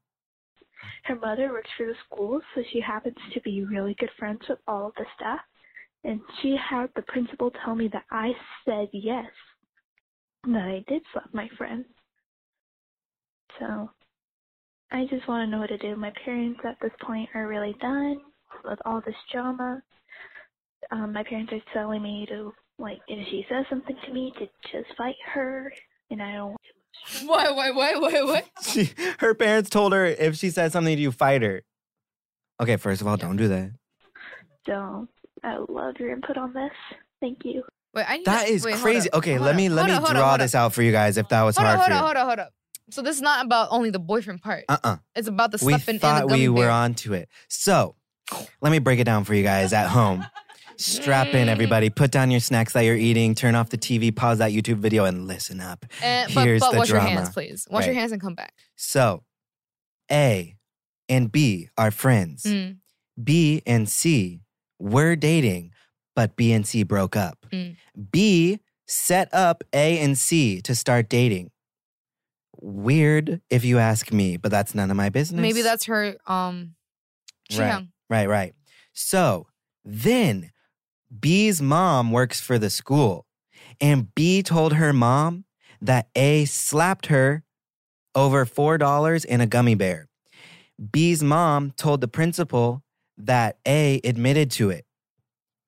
Her 1.04 1.16
mother 1.16 1.50
works 1.50 1.70
for 1.76 1.86
the 1.86 1.94
school, 2.06 2.40
so 2.54 2.62
she 2.72 2.80
happens 2.80 3.16
to 3.34 3.40
be 3.40 3.64
really 3.64 3.94
good 3.98 4.10
friends 4.18 4.40
with 4.48 4.60
all 4.68 4.86
of 4.88 4.94
the 4.96 5.04
staff. 5.16 5.40
And 6.04 6.20
she 6.40 6.56
had 6.56 6.88
the 6.94 7.02
principal 7.02 7.50
tell 7.64 7.74
me 7.74 7.88
that 7.92 8.04
I 8.12 8.30
said 8.64 8.88
yes, 8.92 9.26
that 10.44 10.62
I 10.62 10.84
did 10.86 11.02
slap 11.12 11.28
my 11.32 11.48
friend. 11.58 11.84
So, 13.58 13.90
I 14.92 15.04
just 15.10 15.26
want 15.26 15.46
to 15.46 15.50
know 15.50 15.58
what 15.58 15.68
to 15.70 15.78
do. 15.78 15.96
My 15.96 16.12
parents 16.24 16.60
at 16.64 16.78
this 16.80 16.92
point 17.02 17.28
are 17.34 17.48
really 17.48 17.74
done 17.80 18.18
with 18.64 18.78
all 18.84 19.02
this 19.04 19.16
drama. 19.32 19.82
Um, 20.92 21.12
my 21.12 21.24
parents 21.24 21.52
are 21.52 21.72
telling 21.74 22.02
me 22.02 22.24
to, 22.28 22.54
like, 22.78 22.98
if 23.08 23.26
she 23.28 23.44
says 23.48 23.64
something 23.68 23.96
to 24.06 24.12
me, 24.12 24.32
to 24.38 24.46
just 24.72 24.96
fight 24.96 25.16
her. 25.34 25.72
And 26.10 26.22
I 26.22 26.34
don't 26.34 26.56
Wait, 27.26 27.56
wait, 27.56 27.74
wait, 27.76 28.00
wait, 28.00 28.26
wait. 28.26 28.44
She, 28.62 28.90
her 29.20 29.34
parents 29.34 29.70
told 29.70 29.92
her 29.92 30.04
if 30.04 30.36
she 30.36 30.50
said 30.50 30.72
something 30.72 30.94
to 30.96 31.00
you, 31.00 31.12
fight 31.12 31.42
her. 31.42 31.62
Okay, 32.60 32.76
first 32.76 33.00
of 33.00 33.06
all, 33.06 33.16
don't 33.16 33.36
do 33.36 33.48
that. 33.48 33.70
Don't. 34.66 35.08
I 35.44 35.58
love 35.68 35.94
your 35.98 36.10
input 36.10 36.36
on 36.36 36.52
this. 36.52 36.72
Thank 37.20 37.44
you. 37.44 37.62
Wait, 37.94 38.04
I 38.08 38.16
need 38.18 38.26
That 38.26 38.46
to, 38.46 38.52
is 38.52 38.64
wait, 38.64 38.76
crazy. 38.76 39.08
Okay, 39.12 39.34
hold 39.34 39.42
let 39.46 39.50
up, 39.52 39.56
me 39.56 39.68
let 39.68 39.82
hold 39.82 39.88
me 39.90 39.94
up, 39.94 39.98
hold 40.00 40.10
up, 40.10 40.16
draw 40.16 40.28
hold 40.30 40.40
this 40.40 40.54
out 40.54 40.72
for 40.74 40.82
you 40.82 40.92
guys 40.92 41.16
if 41.16 41.28
that 41.28 41.42
was 41.42 41.56
Hold 41.56 41.66
hard 41.66 41.78
up, 41.78 41.86
for 41.86 41.92
hold 41.92 41.94
you. 41.94 41.98
up, 41.98 42.16
hold 42.16 42.16
up, 42.16 42.26
hold 42.26 42.38
up. 42.46 42.52
So 42.90 43.02
this 43.02 43.16
is 43.16 43.22
not 43.22 43.44
about 43.46 43.68
only 43.70 43.90
the 43.90 43.98
boyfriend 43.98 44.42
part. 44.42 44.64
Uh-uh. 44.68 44.96
It's 45.14 45.28
about 45.28 45.52
the 45.52 45.58
stuff. 45.58 45.66
We 45.66 45.72
slapping 45.74 45.88
and 45.94 46.00
the 46.00 46.00
thought 46.00 46.30
we 46.30 46.48
were 46.48 46.62
bear. 46.62 46.70
on 46.70 46.94
to 46.94 47.14
it. 47.14 47.28
So, 47.48 47.94
let 48.60 48.70
me 48.72 48.78
break 48.78 48.98
it 48.98 49.04
down 49.04 49.24
for 49.24 49.34
you 49.34 49.42
guys 49.42 49.72
at 49.72 49.88
home. 49.88 50.26
Strap 50.78 51.28
in, 51.34 51.48
everybody. 51.48 51.90
Put 51.90 52.12
down 52.12 52.30
your 52.30 52.40
snacks 52.40 52.72
that 52.72 52.82
you're 52.82 52.96
eating. 52.96 53.34
Turn 53.34 53.54
off 53.54 53.68
the 53.70 53.78
TV. 53.78 54.14
Pause 54.14 54.38
that 54.38 54.52
YouTube 54.52 54.76
video 54.76 55.04
and 55.04 55.26
listen 55.26 55.60
up. 55.60 55.84
But 56.00 56.30
Here's 56.30 56.60
but 56.60 56.72
the 56.72 56.78
wash 56.78 56.88
drama. 56.88 57.08
your 57.08 57.18
hands, 57.18 57.30
please. 57.30 57.66
Wash 57.68 57.86
your 57.86 57.94
hands 57.94 58.12
and 58.12 58.20
come 58.20 58.34
back. 58.34 58.54
So, 58.76 59.24
A 60.10 60.56
and 61.08 61.32
B 61.32 61.68
are 61.76 61.90
friends. 61.90 62.44
Mm. 62.44 62.76
B 63.22 63.62
and 63.66 63.88
C 63.88 64.40
were 64.78 65.16
dating, 65.16 65.72
but 66.14 66.36
B 66.36 66.52
and 66.52 66.64
C 66.66 66.84
broke 66.84 67.16
up. 67.16 67.44
Mm. 67.50 67.76
B 68.12 68.60
set 68.86 69.28
up 69.34 69.64
A 69.72 69.98
and 69.98 70.16
C 70.16 70.60
to 70.62 70.76
start 70.76 71.08
dating. 71.08 71.50
Weird 72.60 73.40
if 73.50 73.64
you 73.64 73.78
ask 73.78 74.12
me, 74.12 74.36
but 74.36 74.52
that's 74.52 74.74
none 74.76 74.90
of 74.92 74.96
my 74.96 75.08
business. 75.08 75.40
Maybe 75.40 75.62
that's 75.62 75.86
her 75.86 76.16
um 76.26 76.74
Right. 77.56 77.86
Right, 78.10 78.28
right. 78.28 78.54
So 78.92 79.46
then 79.84 80.50
B's 81.16 81.62
mom 81.62 82.10
works 82.10 82.40
for 82.40 82.58
the 82.58 82.70
school, 82.70 83.26
and 83.80 84.14
B 84.14 84.42
told 84.42 84.74
her 84.74 84.92
mom 84.92 85.44
that 85.80 86.08
A 86.14 86.44
slapped 86.44 87.06
her 87.06 87.44
over 88.14 88.44
$4 88.44 89.24
in 89.24 89.40
a 89.40 89.46
gummy 89.46 89.74
bear. 89.74 90.08
B's 90.92 91.22
mom 91.22 91.72
told 91.76 92.00
the 92.00 92.08
principal 92.08 92.82
that 93.16 93.58
A 93.66 94.00
admitted 94.04 94.50
to 94.52 94.70
it. 94.70 94.84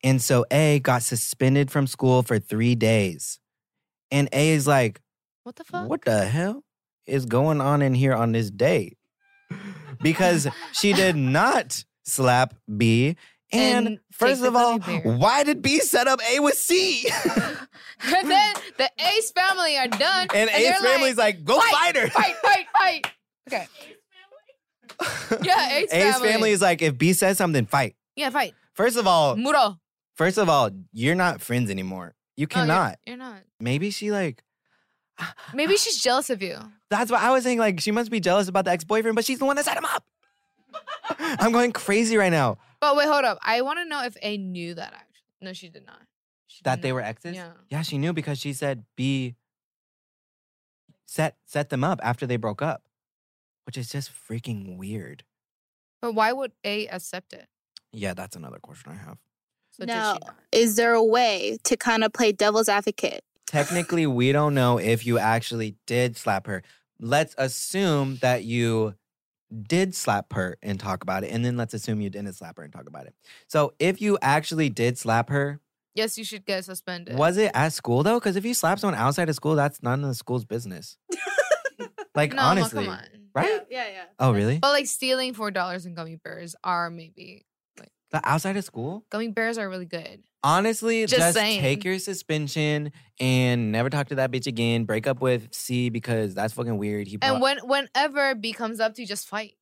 And 0.03 0.21
so 0.23 0.45
A 0.51 0.81
got 0.81 1.03
suspended 1.03 1.71
from 1.71 1.87
school 1.87 2.23
for 2.23 2.39
three 2.39 2.75
days. 2.75 3.39
And 4.11 4.29
A 4.33 4.51
is 4.51 4.67
like, 4.67 5.01
What 5.45 5.57
the 5.57 5.65
fuck? 5.65 5.89
what 5.89 6.05
the 6.05 6.27
hell 6.27 6.65
is 7.07 7.27
going 7.27 7.61
on 7.61 7.83
in 7.83 7.95
here 7.95 8.15
on 8.15 8.33
this 8.33 8.51
day? 8.51 8.97
Because 10.03 10.49
she 10.73 10.93
did 10.93 11.17
not 11.17 11.85
slap 12.05 12.55
B. 12.77 13.17
And, 13.53 13.87
And 13.87 13.99
first 14.13 14.43
of 14.45 14.55
all, 14.55 14.79
why 14.79 15.43
did 15.43 15.61
B 15.63 15.81
set 15.81 16.07
up 16.07 16.21
A 16.33 16.39
with 16.41 16.55
C? 16.55 17.09
and 17.27 18.31
then 18.31 18.55
the 18.79 18.89
Ace 19.17 19.33
family 19.33 19.77
are 19.77 19.89
done. 19.89 20.29
and 20.35 20.49
they're 20.49 20.73
A's 20.75 20.81
family's 20.81 21.17
like, 21.17 21.45
go 21.45 21.59
fight, 21.61 21.97
her. 21.97 22.09
Fight, 22.09 22.37
fight, 22.43 22.67
fight. 22.79 23.07
Okay. 23.49 23.67
Yeah, 25.43 25.77
Ace 25.79 25.93
A's 25.93 26.13
family. 26.15 26.29
family 26.29 26.51
is 26.51 26.61
like, 26.61 26.83
if 26.83 26.97
B 26.99 27.13
says 27.13 27.39
something, 27.39 27.67
fight. 27.67 27.97
Yeah, 28.17 28.31
fight. 28.31 28.55
First 28.75 28.97
of 28.97 29.07
all, 29.07 29.35
Muro. 29.37 29.79
first 30.15 30.37
of 30.39 30.49
all, 30.49 30.71
you're 30.93 31.15
not 31.15 31.41
friends 31.41 31.71
anymore. 31.71 32.15
You 32.37 32.47
No, 32.47 32.57
you're- 32.61 32.69
cannot. 32.69 32.99
you're 33.07 33.17
not. 33.17 33.39
Maybe 33.59 33.91
she 33.91 34.11
like 34.13 34.43
Maybe 35.55 35.77
she's 35.79 36.01
jealous 36.01 36.31
of 36.31 36.43
you. 36.43 36.57
That's 36.91 37.11
what 37.11 37.21
I 37.23 37.31
was 37.31 37.45
saying. 37.45 37.59
Like, 37.59 37.81
she 37.81 37.91
must 37.91 38.11
be 38.11 38.21
jealous 38.21 38.49
about 38.49 38.65
the 38.67 38.71
ex 38.73 38.85
boyfriend, 38.85 39.15
but 39.17 39.25
she's 39.25 39.39
the 39.39 39.45
one 39.45 39.57
that 39.57 39.65
set 39.65 39.77
him 39.77 39.85
up. 39.85 40.05
I'm 41.19 41.53
going 41.53 41.73
crazy 41.73 42.17
right 42.17 42.31
now. 42.33 42.59
But 42.81 42.97
wait, 42.97 43.09
hold 43.09 43.25
up. 43.25 43.39
I 43.43 43.61
want 43.63 43.79
to 43.79 43.85
know 43.85 44.03
if 44.05 44.17
A 44.23 44.37
knew 44.39 44.75
that 44.75 44.93
actually. 44.93 45.07
No, 45.43 45.53
she 45.53 45.69
did 45.69 45.87
not. 45.87 46.01
She 46.47 46.63
That 46.65 46.77
did 46.77 46.83
they 46.83 46.89
not. 46.91 46.95
were 46.97 47.03
exes? 47.03 47.37
Yeah. 47.37 47.51
Yeah, 47.69 47.83
she 47.83 47.99
knew 47.99 48.13
because 48.13 48.39
she 48.39 48.53
said 48.53 48.85
B 48.97 49.37
set 51.07 51.37
set 51.47 51.71
them 51.71 51.85
up 51.85 52.01
after 52.03 52.27
they 52.27 52.37
broke 52.37 52.63
up, 52.63 52.83
which 53.67 53.77
is 53.77 53.91
just 53.91 54.11
freaking 54.11 54.77
weird. 54.77 55.25
But 56.01 56.15
why 56.15 56.33
would 56.33 56.53
A 56.65 56.87
accept 56.89 57.33
it? 57.33 57.47
Yeah, 57.93 58.15
that's 58.15 58.37
another 58.37 58.59
question 58.59 58.93
I 58.93 58.97
have. 58.97 59.19
So 59.73 59.85
now, 59.85 60.15
did 60.15 60.23
she 60.23 60.27
not? 60.27 60.37
is 60.53 60.77
there 60.77 60.95
a 60.95 61.05
way 61.05 61.59
to 61.65 61.77
kind 61.77 62.05
of 62.05 62.13
play 62.13 62.33
devil's 62.33 62.69
advocate? 62.69 63.23
Technically, 63.47 64.07
we 64.07 64.31
don't 64.33 64.55
know 64.55 64.79
if 64.79 65.05
you 65.05 65.19
actually 65.19 65.77
did 65.87 66.17
slap 66.17 66.47
her. 66.47 66.63
Let's 67.01 67.35
assume 67.37 68.17
that 68.21 68.45
you 68.45 68.95
did 69.69 69.95
slap 69.95 70.33
her 70.33 70.57
and 70.63 70.79
talk 70.79 71.03
about 71.03 71.25
it, 71.25 71.31
and 71.33 71.45
then 71.45 71.57
let's 71.57 71.75
assume 71.75 72.01
you 72.01 72.11
didn't 72.11 72.33
slap 72.35 72.57
her 72.57 72.63
and 72.63 72.73
talk 72.73 72.89
about 72.89 73.07
it. 73.07 73.15
So, 73.49 73.75
if 73.79 74.01
you 74.01 74.19
actually 74.23 74.69
did 74.71 74.99
slap 74.99 75.29
her, 75.31 75.61
Yes, 75.95 76.17
you 76.17 76.23
should 76.25 76.47
get 76.47 76.65
suspended. 76.65 77.17
Was 77.17 77.37
it 77.37 77.51
at 77.53 77.73
school 77.73 78.05
though? 78.05 78.21
Because 78.21 78.37
if 78.37 78.45
you 78.45 78.55
slap 78.55 78.79
someone 78.79 78.99
outside 78.99 79.29
of 79.29 79.35
school, 79.35 79.57
that's 79.57 79.83
none 79.83 80.03
of 80.05 80.09
the 80.09 80.15
school's 80.15 80.45
business. 80.45 80.97
like 82.15 82.33
No, 82.33 82.43
honestly, 82.43 82.85
come 82.85 82.95
on. 82.95 83.05
right? 83.35 83.67
Yeah, 83.69 83.89
yeah. 83.89 84.05
Oh, 84.19 84.33
really? 84.33 84.59
But 84.59 84.71
like 84.71 84.87
stealing 84.87 85.35
four 85.35 85.51
dollars 85.51 85.87
in 85.87 85.95
gummy 85.95 86.17
bears 86.17 86.55
are 86.63 86.91
maybe 86.91 87.45
like 87.79 87.91
The 88.13 88.21
outside 88.25 88.57
of 88.57 88.65
school? 88.65 89.05
gummy 89.11 89.29
bears 89.29 89.59
are 89.59 89.69
really 89.69 89.85
good. 89.85 90.23
Honestly, 90.43 91.05
Just 91.07 91.35
just, 91.35 91.39
take 91.39 91.85
your 91.85 91.99
suspension 91.99 92.93
and 93.19 93.73
never 93.73 93.91
talk 93.91 94.09
to 94.09 94.15
that 94.17 94.31
bitch 94.31 94.47
again. 94.47 94.85
Break 94.85 95.07
up 95.07 95.21
with 95.21 95.53
C 95.53 95.91
because 95.91 96.35
that's 96.35 96.55
fucking 96.55 96.79
weird. 96.79 97.07
He 97.09 97.19
And 97.21 97.43
when 97.43 97.59
whenever 97.59 98.35
B 98.35 98.53
comes 98.53 98.81
up 98.81 98.95
to 98.95 99.03
you, 99.03 99.07
just 99.07 99.29
fight. 99.29 99.55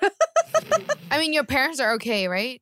I 1.10 1.18
mean, 1.18 1.32
your 1.32 1.44
parents 1.44 1.80
are 1.80 1.92
okay, 1.94 2.28
right? 2.28 2.60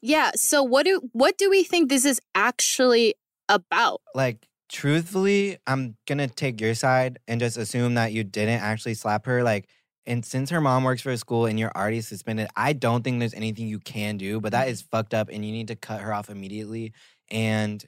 Yeah. 0.00 0.30
So 0.36 0.62
what 0.62 0.86
do 0.86 1.02
what 1.12 1.36
do 1.36 1.50
we 1.50 1.64
think 1.64 1.90
this 1.90 2.04
is 2.04 2.20
actually 2.34 3.14
about? 3.48 4.00
like 4.14 4.46
truthfully, 4.70 5.58
I'm 5.66 5.96
gonna 6.06 6.28
take 6.28 6.60
your 6.60 6.74
side 6.74 7.18
and 7.28 7.40
just 7.40 7.56
assume 7.56 7.94
that 7.94 8.12
you 8.12 8.24
didn't 8.24 8.60
actually 8.60 8.94
slap 8.94 9.26
her. 9.26 9.42
Like, 9.42 9.68
and 10.10 10.24
since 10.24 10.50
her 10.50 10.60
mom 10.60 10.82
works 10.82 11.02
for 11.02 11.10
a 11.10 11.16
school 11.16 11.46
and 11.46 11.56
you're 11.56 11.70
already 11.70 12.00
suspended, 12.00 12.48
I 12.56 12.72
don't 12.72 13.04
think 13.04 13.20
there's 13.20 13.32
anything 13.32 13.68
you 13.68 13.78
can 13.78 14.16
do. 14.16 14.40
But 14.40 14.50
that 14.52 14.62
mm-hmm. 14.62 14.72
is 14.72 14.82
fucked 14.82 15.14
up, 15.14 15.28
and 15.30 15.44
you 15.44 15.52
need 15.52 15.68
to 15.68 15.76
cut 15.76 16.00
her 16.00 16.12
off 16.12 16.28
immediately. 16.28 16.92
And 17.30 17.82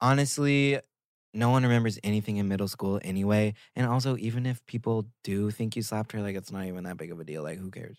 honestly, 0.00 0.80
no 1.32 1.50
one 1.50 1.62
remembers 1.62 1.96
anything 2.02 2.38
in 2.38 2.48
middle 2.48 2.66
school 2.66 3.00
anyway. 3.04 3.54
And 3.76 3.86
also, 3.86 4.16
even 4.16 4.46
if 4.46 4.66
people 4.66 5.06
do 5.22 5.52
think 5.52 5.76
you 5.76 5.82
slapped 5.82 6.10
her, 6.10 6.20
like 6.20 6.34
it's 6.34 6.50
not 6.50 6.66
even 6.66 6.82
that 6.84 6.96
big 6.96 7.12
of 7.12 7.20
a 7.20 7.24
deal. 7.24 7.44
Like, 7.44 7.58
who 7.58 7.70
cares? 7.70 7.98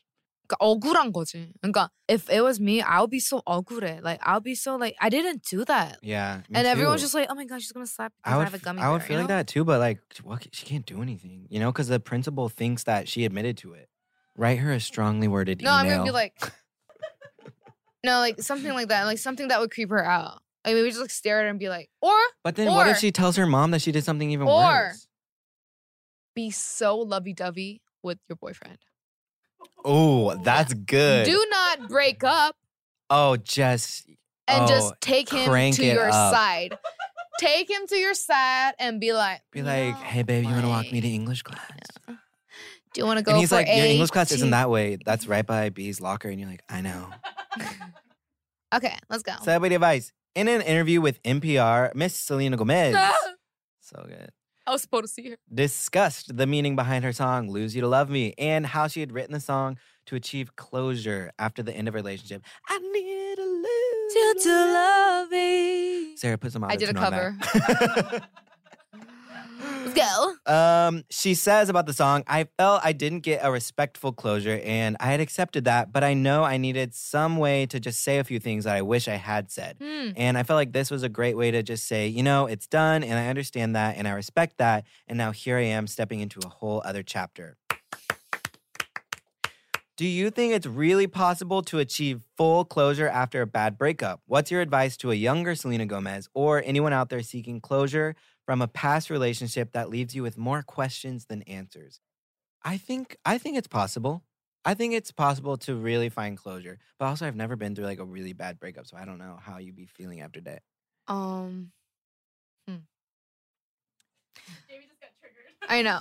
그러니까 0.50 0.57
억울한 0.61 1.12
거지. 1.12 1.53
그러니까 1.61 1.88
if 2.09 2.31
it 2.31 2.41
was 2.41 2.61
me, 2.61 2.81
I 2.81 3.00
would 3.00 3.11
be 3.11 3.19
so 3.19 3.43
억울해. 3.47 4.00
Like 4.03 4.21
I'll 4.23 4.41
be 4.41 4.55
so 4.55 4.76
like 4.76 4.95
I 5.00 5.09
didn't 5.11 5.43
do 5.43 5.65
that. 5.65 5.99
Yeah. 6.03 6.43
me 6.49 6.55
and 6.59 6.67
everyone's 6.69 7.00
too. 7.00 7.07
just 7.07 7.15
like, 7.15 7.26
oh 7.31 7.35
my 7.35 7.45
god, 7.47 7.61
she's 7.61 7.73
gonna 7.73 7.87
slap 7.87 8.12
because 8.17 8.31
I 8.33 8.35
I, 8.35 8.38
would, 8.38 8.45
have 8.45 8.55
a 8.55 8.57
f- 8.59 8.62
gummy 8.62 8.81
I 8.81 8.91
would 8.91 8.99
bear, 9.00 9.07
feel 9.09 9.17
you 9.17 9.23
like 9.25 9.29
know? 9.31 9.37
that 9.38 9.47
too, 9.49 9.65
but 9.65 9.81
like, 9.81 9.99
what, 10.23 10.47
she 10.53 10.65
can't 10.65 10.87
do 10.87 11.03
anything, 11.03 11.47
you 11.50 11.59
know, 11.59 11.73
because 11.73 11.88
the 11.88 11.99
principal 11.99 12.49
thinks 12.49 12.85
that 12.85 13.09
she 13.09 13.25
admitted 13.25 13.57
to 13.59 13.73
it. 13.75 13.88
Write 14.37 14.59
her 14.61 14.71
a 14.73 14.79
strongly 14.81 15.26
worded 15.26 15.62
No, 15.62 15.71
email. 15.71 15.81
I'm 15.81 15.88
gonna 15.88 16.05
be 16.05 16.11
like, 16.12 16.38
no, 18.05 18.19
like 18.21 18.41
something 18.41 18.73
like 18.73 18.88
that, 18.88 19.05
like 19.05 19.19
something 19.19 19.49
that 19.49 19.59
would 19.61 19.71
creep 19.73 19.91
her 19.91 20.05
out. 20.05 20.43
Like 20.65 20.75
maybe 20.75 20.88
just 20.91 21.00
like 21.00 21.11
stare 21.11 21.41
at 21.41 21.45
her 21.45 21.49
and 21.49 21.59
be 21.59 21.69
like, 21.69 21.88
or 22.00 22.15
but 22.45 22.55
then 22.55 22.71
what 22.71 22.87
or- 22.87 22.91
if 22.91 22.99
she 22.99 23.11
tells 23.11 23.35
her 23.37 23.47
mom 23.47 23.71
that 23.73 23.83
she 23.83 23.91
did 23.93 24.05
something 24.05 24.31
even 24.31 24.47
Or- 24.47 24.62
worse? 24.62 25.09
be 26.35 26.50
so 26.50 26.99
lovey 26.99 27.33
dovey 27.33 27.81
with 28.03 28.19
your 28.29 28.37
boyfriend. 28.37 28.79
Oh, 29.84 30.36
that's 30.44 30.74
good. 30.74 31.25
Do 31.25 31.46
not 31.50 31.89
break 31.89 32.24
up 32.24 32.56
oh, 33.10 33.38
just 33.38 34.08
and 34.48 34.63
oh, 34.63 34.68
just 34.68 34.94
take 35.01 35.30
him 35.30 35.72
to 35.74 35.86
your 35.86 36.10
up. 36.10 36.34
side. 36.34 36.77
take 37.39 37.70
him 37.70 37.88
to 37.88 37.96
your 37.96 38.13
side 38.13 38.74
and 38.80 39.00
be 39.00 39.13
like, 39.13 39.41
Be 39.51 39.62
like, 39.62 39.96
"No, 39.96 40.01
hey 40.01 40.24
babe, 40.24 40.44
you 40.44 40.51
want 40.51 40.63
to 40.63 40.68
walk 40.70 40.91
me 40.91 41.01
to 41.01 41.08
English 41.08 41.44
class? 41.44 41.80
Do 42.08 43.00
you 43.00 43.06
want 43.06 43.20
to 43.20 43.24
go 43.24 43.32
and 43.32 43.39
he's 43.39 43.51
like, 43.51 43.68
your 43.68 43.86
English 43.86 44.10
class 44.10 44.32
isn't 44.34 44.50
that 44.50 44.70
way. 44.70 44.98
That's 45.06 45.25
right 45.25 45.46
by 45.46 45.70
B's 45.70 46.01
locker. 46.01 46.27
And 46.27 46.39
you're 46.39 46.50
like, 46.50 46.63
I 46.70 46.82
know. 46.82 47.08
Okay, 48.74 48.98
let's 49.10 49.24
go. 49.24 49.34
Sabe 49.44 49.68
de 49.68 49.77
Vice. 49.77 50.13
In 50.34 50.48
an 50.48 50.62
interview 50.62 51.01
with 51.01 51.22
NPR, 51.24 51.94
Miss 51.94 52.15
Selena 52.15 52.56
Gomez, 52.56 52.96
so 53.82 54.01
good, 54.08 54.32
I 54.72 54.75
was 54.75 54.84
supposed 54.84 55.04
to 55.04 55.08
see 55.10 55.30
her. 55.32 55.38
discussed 55.54 56.38
the 56.38 56.48
meaning 56.48 56.78
behind 56.78 57.04
her 57.04 57.12
song 57.12 57.50
"Lose 57.51 57.75
You 57.75 57.82
to 57.82 57.90
Love 57.90 58.10
Me" 58.10 58.34
and 58.38 58.66
how 58.66 58.88
she 58.88 59.01
had 59.01 59.12
written 59.12 59.34
the 59.34 59.42
song 59.42 59.78
to 60.06 60.16
achieve 60.16 60.56
closure 60.56 61.34
after 61.38 61.62
the 61.62 61.74
end 61.75 61.90
of 61.90 61.94
a 61.94 61.98
relationship. 61.98 62.42
I 62.70 62.78
need 62.80 63.36
to 63.36 63.44
lose 63.44 64.16
you 64.16 64.36
to 64.44 64.50
love 64.50 65.30
me. 65.30 66.16
Sarah, 66.16 66.38
put 66.38 66.54
some. 66.54 66.63
On. 66.63 66.72
I 66.72 66.78
did 66.78 66.88
a 66.88 66.94
cover. 66.94 67.36
Let's 69.94 70.36
go. 70.46 70.52
Um, 70.54 71.04
she 71.10 71.34
says 71.34 71.70
about 71.70 71.86
the 71.86 71.94
song, 71.94 72.24
I 72.28 72.46
felt 72.58 72.82
I 72.84 72.94
didn't 72.94 73.22
get 73.22 73.42
a 73.44 73.52
respectful 73.52 74.14
closure 74.14 74.62
and 74.64 74.96
I 75.00 75.08
had 75.08 75.20
accepted 75.20 75.66
that, 75.66 75.92
but 75.92 76.04
I 76.04 76.14
know 76.14 76.44
I 76.44 76.58
needed 76.58 76.94
some 76.94 77.38
way 77.38 77.66
to 77.66 77.80
just 77.80 78.02
say 78.02 78.20
a 78.20 78.24
few 78.24 78.40
things 78.40 78.64
that 78.64 78.76
I 78.76 78.82
wish 78.82 79.08
I 79.08 79.16
had 79.16 79.52
said. 79.52 79.78
Hmm. 79.82 80.12
And 80.16 80.38
I 80.38 80.44
felt 80.44 80.56
like 80.56 80.72
this 80.72 80.92
was 80.92 81.04
a 81.04 81.10
great 81.10 81.36
way 81.36 81.52
to 81.52 81.62
just 81.64 81.88
say, 81.88 82.08
you 82.08 82.24
know, 82.24 82.46
it's 82.46 82.68
done 82.68 83.04
and 83.04 83.18
I 83.18 83.28
understand 83.28 83.76
that 83.76 83.98
and 83.98 84.08
I 84.08 84.12
respect 84.12 84.58
that. 84.60 84.86
And 85.08 85.18
now 85.18 85.32
here 85.32 85.58
I 85.58 85.64
am 85.64 85.88
stepping 85.88 86.22
into 86.22 86.40
a 86.46 86.50
whole 86.50 86.82
other 86.86 87.04
chapter. 87.04 87.58
Do 89.98 90.08
you 90.08 90.32
think 90.32 90.54
it's 90.54 90.66
really 90.66 91.06
possible 91.06 91.62
to 91.64 91.78
achieve 91.78 92.24
full 92.36 92.66
closure 92.66 93.08
after 93.08 93.42
a 93.44 93.46
bad 93.46 93.78
breakup? 93.78 94.22
What's 94.26 94.50
your 94.50 94.62
advice 94.62 94.98
to 94.98 95.12
a 95.12 95.14
younger 95.14 95.54
Selena 95.54 95.86
Gomez 95.86 96.28
or 96.34 96.64
anyone 96.66 96.92
out 96.92 97.10
there 97.10 97.22
seeking 97.22 97.62
closure 97.62 98.16
from 98.46 98.62
a 98.62 98.68
past 98.68 99.10
relationship 99.10 99.72
that 99.74 99.90
leaves 99.90 100.16
you 100.16 100.24
with 100.24 100.38
more 100.38 100.62
questions 100.64 101.26
than 101.26 101.42
answers? 101.44 102.00
I 102.64 102.78
think 102.78 103.18
I 103.26 103.38
think 103.38 103.58
it's 103.58 103.68
possible. 103.68 104.24
I 104.64 104.76
think 104.76 104.94
it's 104.94 105.12
possible 105.12 105.58
to 105.58 105.76
really 105.76 106.10
find 106.10 106.38
closure. 106.38 106.78
But 107.00 107.06
also 107.06 107.26
I've 107.26 107.36
never 107.36 107.56
been 107.56 107.76
through 107.76 107.86
like 107.86 108.00
a 108.00 108.06
really 108.06 108.34
bad 108.34 108.60
breakup, 108.60 108.88
so 108.88 108.98
I 108.98 109.06
don't 109.06 109.18
know 109.18 109.40
how 109.42 109.58
you'd 109.58 109.76
be 109.76 109.86
feeling 109.88 110.22
after 110.22 110.42
that. 110.42 110.62
Um. 111.08 111.72
hmm. 112.68 112.76
I 115.68 115.82
know. 115.82 116.00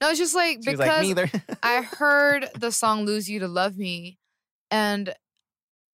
No, 0.00 0.10
it's 0.10 0.18
just 0.18 0.34
like 0.34 0.58
She 0.62 0.70
was 0.70 0.78
like, 0.78 0.88
because 0.88 1.02
neither. 1.02 1.30
I 1.62 1.82
heard 1.98 2.48
the 2.58 2.72
song 2.72 3.04
"Lose 3.04 3.28
You 3.28 3.40
to 3.40 3.48
Love 3.48 3.76
Me," 3.76 4.18
and 4.70 5.14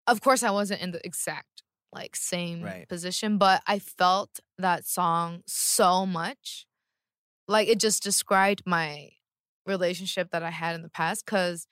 of 0.06 0.20
course, 0.20 0.42
I 0.42 0.50
wasn't 0.50 0.80
in 0.80 0.92
the 0.92 1.04
exact 1.04 1.62
like 1.92 2.16
same 2.16 2.62
Right. 2.62 2.88
position, 2.88 3.38
but 3.38 3.62
I 3.66 3.78
felt 3.78 4.40
that 4.58 4.86
song 4.86 5.42
so 5.46 6.06
much. 6.06 6.66
Like 7.48 7.68
it 7.68 7.78
just 7.78 8.02
described 8.02 8.62
my 8.66 9.10
relationship 9.66 10.30
that 10.32 10.42
I 10.42 10.50
had 10.50 10.74
in 10.74 10.82
the 10.82 10.88
past. 10.90 11.24
Because 11.24 11.66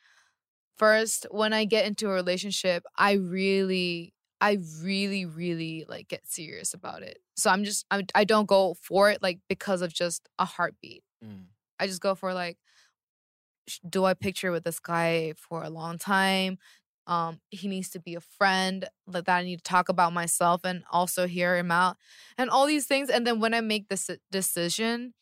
first, 0.76 1.26
when 1.30 1.52
I 1.52 1.64
get 1.64 1.87
into 1.87 2.09
a 2.09 2.12
relationship, 2.12 2.85
I 2.97 3.12
really, 3.12 4.14
I 4.40 4.59
really, 4.83 5.25
really 5.26 5.85
like 5.88 6.09
get 6.09 6.26
serious 6.26 6.75
about 6.75 7.02
it. 7.02 7.18
So 7.37 7.50
I'm 7.50 7.64
just, 7.64 7.87
I'm, 7.90 8.02
I 8.14 8.25
don't 8.25 8.47
go 8.47 8.75
for 8.75 9.11
it 9.11 9.23
like 9.23 9.40
because 9.49 9.83
of 9.83 9.92
just 9.92 10.28
a 10.38 10.44
heartbeat. 10.44 11.02
Mm. 11.25 11.47
I 11.78 11.87
just 11.87 12.00
go 12.00 12.14
for 12.14 12.35
like, 12.35 12.59
do 13.88 14.04
I 14.04 14.14
picture 14.14 14.50
with 14.50 14.64
this 14.64 14.78
guy 14.78 15.33
for 15.37 15.62
a 15.62 15.71
long 15.71 15.99
time? 15.99 16.59
Um, 17.07 17.41
he 17.51 17.69
needs 17.69 17.91
to 17.91 18.01
be 18.01 18.15
a 18.15 18.21
friend 18.21 18.87
like 19.07 19.25
that. 19.27 19.37
I 19.39 19.45
need 19.45 19.59
to 19.59 19.63
talk 19.63 19.89
about 19.91 20.13
myself 20.13 20.63
and 20.65 20.85
also 20.91 21.27
hear 21.27 21.57
him 21.57 21.71
out 21.71 21.97
and 22.39 22.49
all 22.49 22.67
these 22.67 22.87
things. 22.87 23.11
And 23.11 23.27
then 23.27 23.41
when 23.41 23.53
I 23.53 23.61
make 23.61 23.89
this 23.89 24.09
decision, 24.31 25.13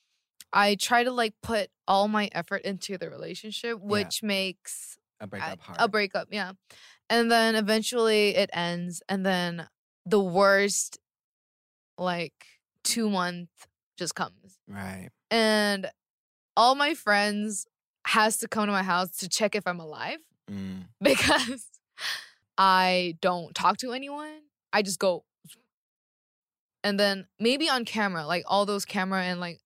I 0.53 0.77
try 0.77 1.03
to 1.03 1.11
like 1.11 1.35
put 1.43 1.71
all 1.89 2.07
my 2.09 2.29
effort 2.33 2.63
into 2.63 2.99
the 2.99 3.11
relationship, 3.11 3.81
which 3.81 4.23
makes 4.23 4.97
a 5.21 5.27
breakup 5.27 5.61
hard. 5.61 5.77
a 5.81 5.89
breakup, 5.89 6.29
yeah. 6.31 6.53
And 7.11 7.31
then 7.31 7.57
eventually 7.57 8.37
it 8.37 8.49
ends, 8.53 9.03
and 9.09 9.27
then 9.27 9.67
the 10.07 10.21
worst, 10.21 10.99
like 11.99 12.47
two 12.85 13.11
month, 13.11 13.49
just 13.99 14.15
comes 14.15 14.59
Right. 14.67 15.11
and 15.31 15.91
all 16.57 16.75
my 16.75 16.95
friends 16.95 17.67
has 18.07 18.39
to 18.39 18.49
come 18.49 18.67
to 18.67 18.73
my 18.73 18.83
house 18.83 19.11
to 19.19 19.29
check 19.29 19.55
if 19.55 19.67
I'm 19.67 19.81
alive 19.81 20.19
Mm. 20.51 20.87
because 21.01 21.67
I 22.59 23.17
don't 23.21 23.55
talk 23.55 23.79
to 23.79 23.93
anyone. 23.93 24.41
I 24.73 24.83
just 24.83 24.99
go 24.99 25.25
and 26.85 26.99
then 26.99 27.27
maybe 27.39 27.69
on 27.69 27.85
camera, 27.85 28.27
like 28.27 28.45
all 28.47 28.67
those 28.67 28.85
camera 28.85 29.23
and 29.23 29.41
like 29.41 29.61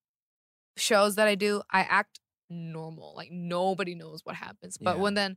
shows 0.76 1.14
that 1.16 1.26
I 1.26 1.34
do, 1.34 1.62
I 1.70 1.80
act 1.80 2.20
normal. 2.50 3.14
Like 3.16 3.30
nobody 3.30 3.94
knows 3.94 4.20
what 4.24 4.36
happens. 4.36 4.76
But 4.78 4.96
Yeah. 4.96 5.02
when 5.02 5.14
then 5.14 5.36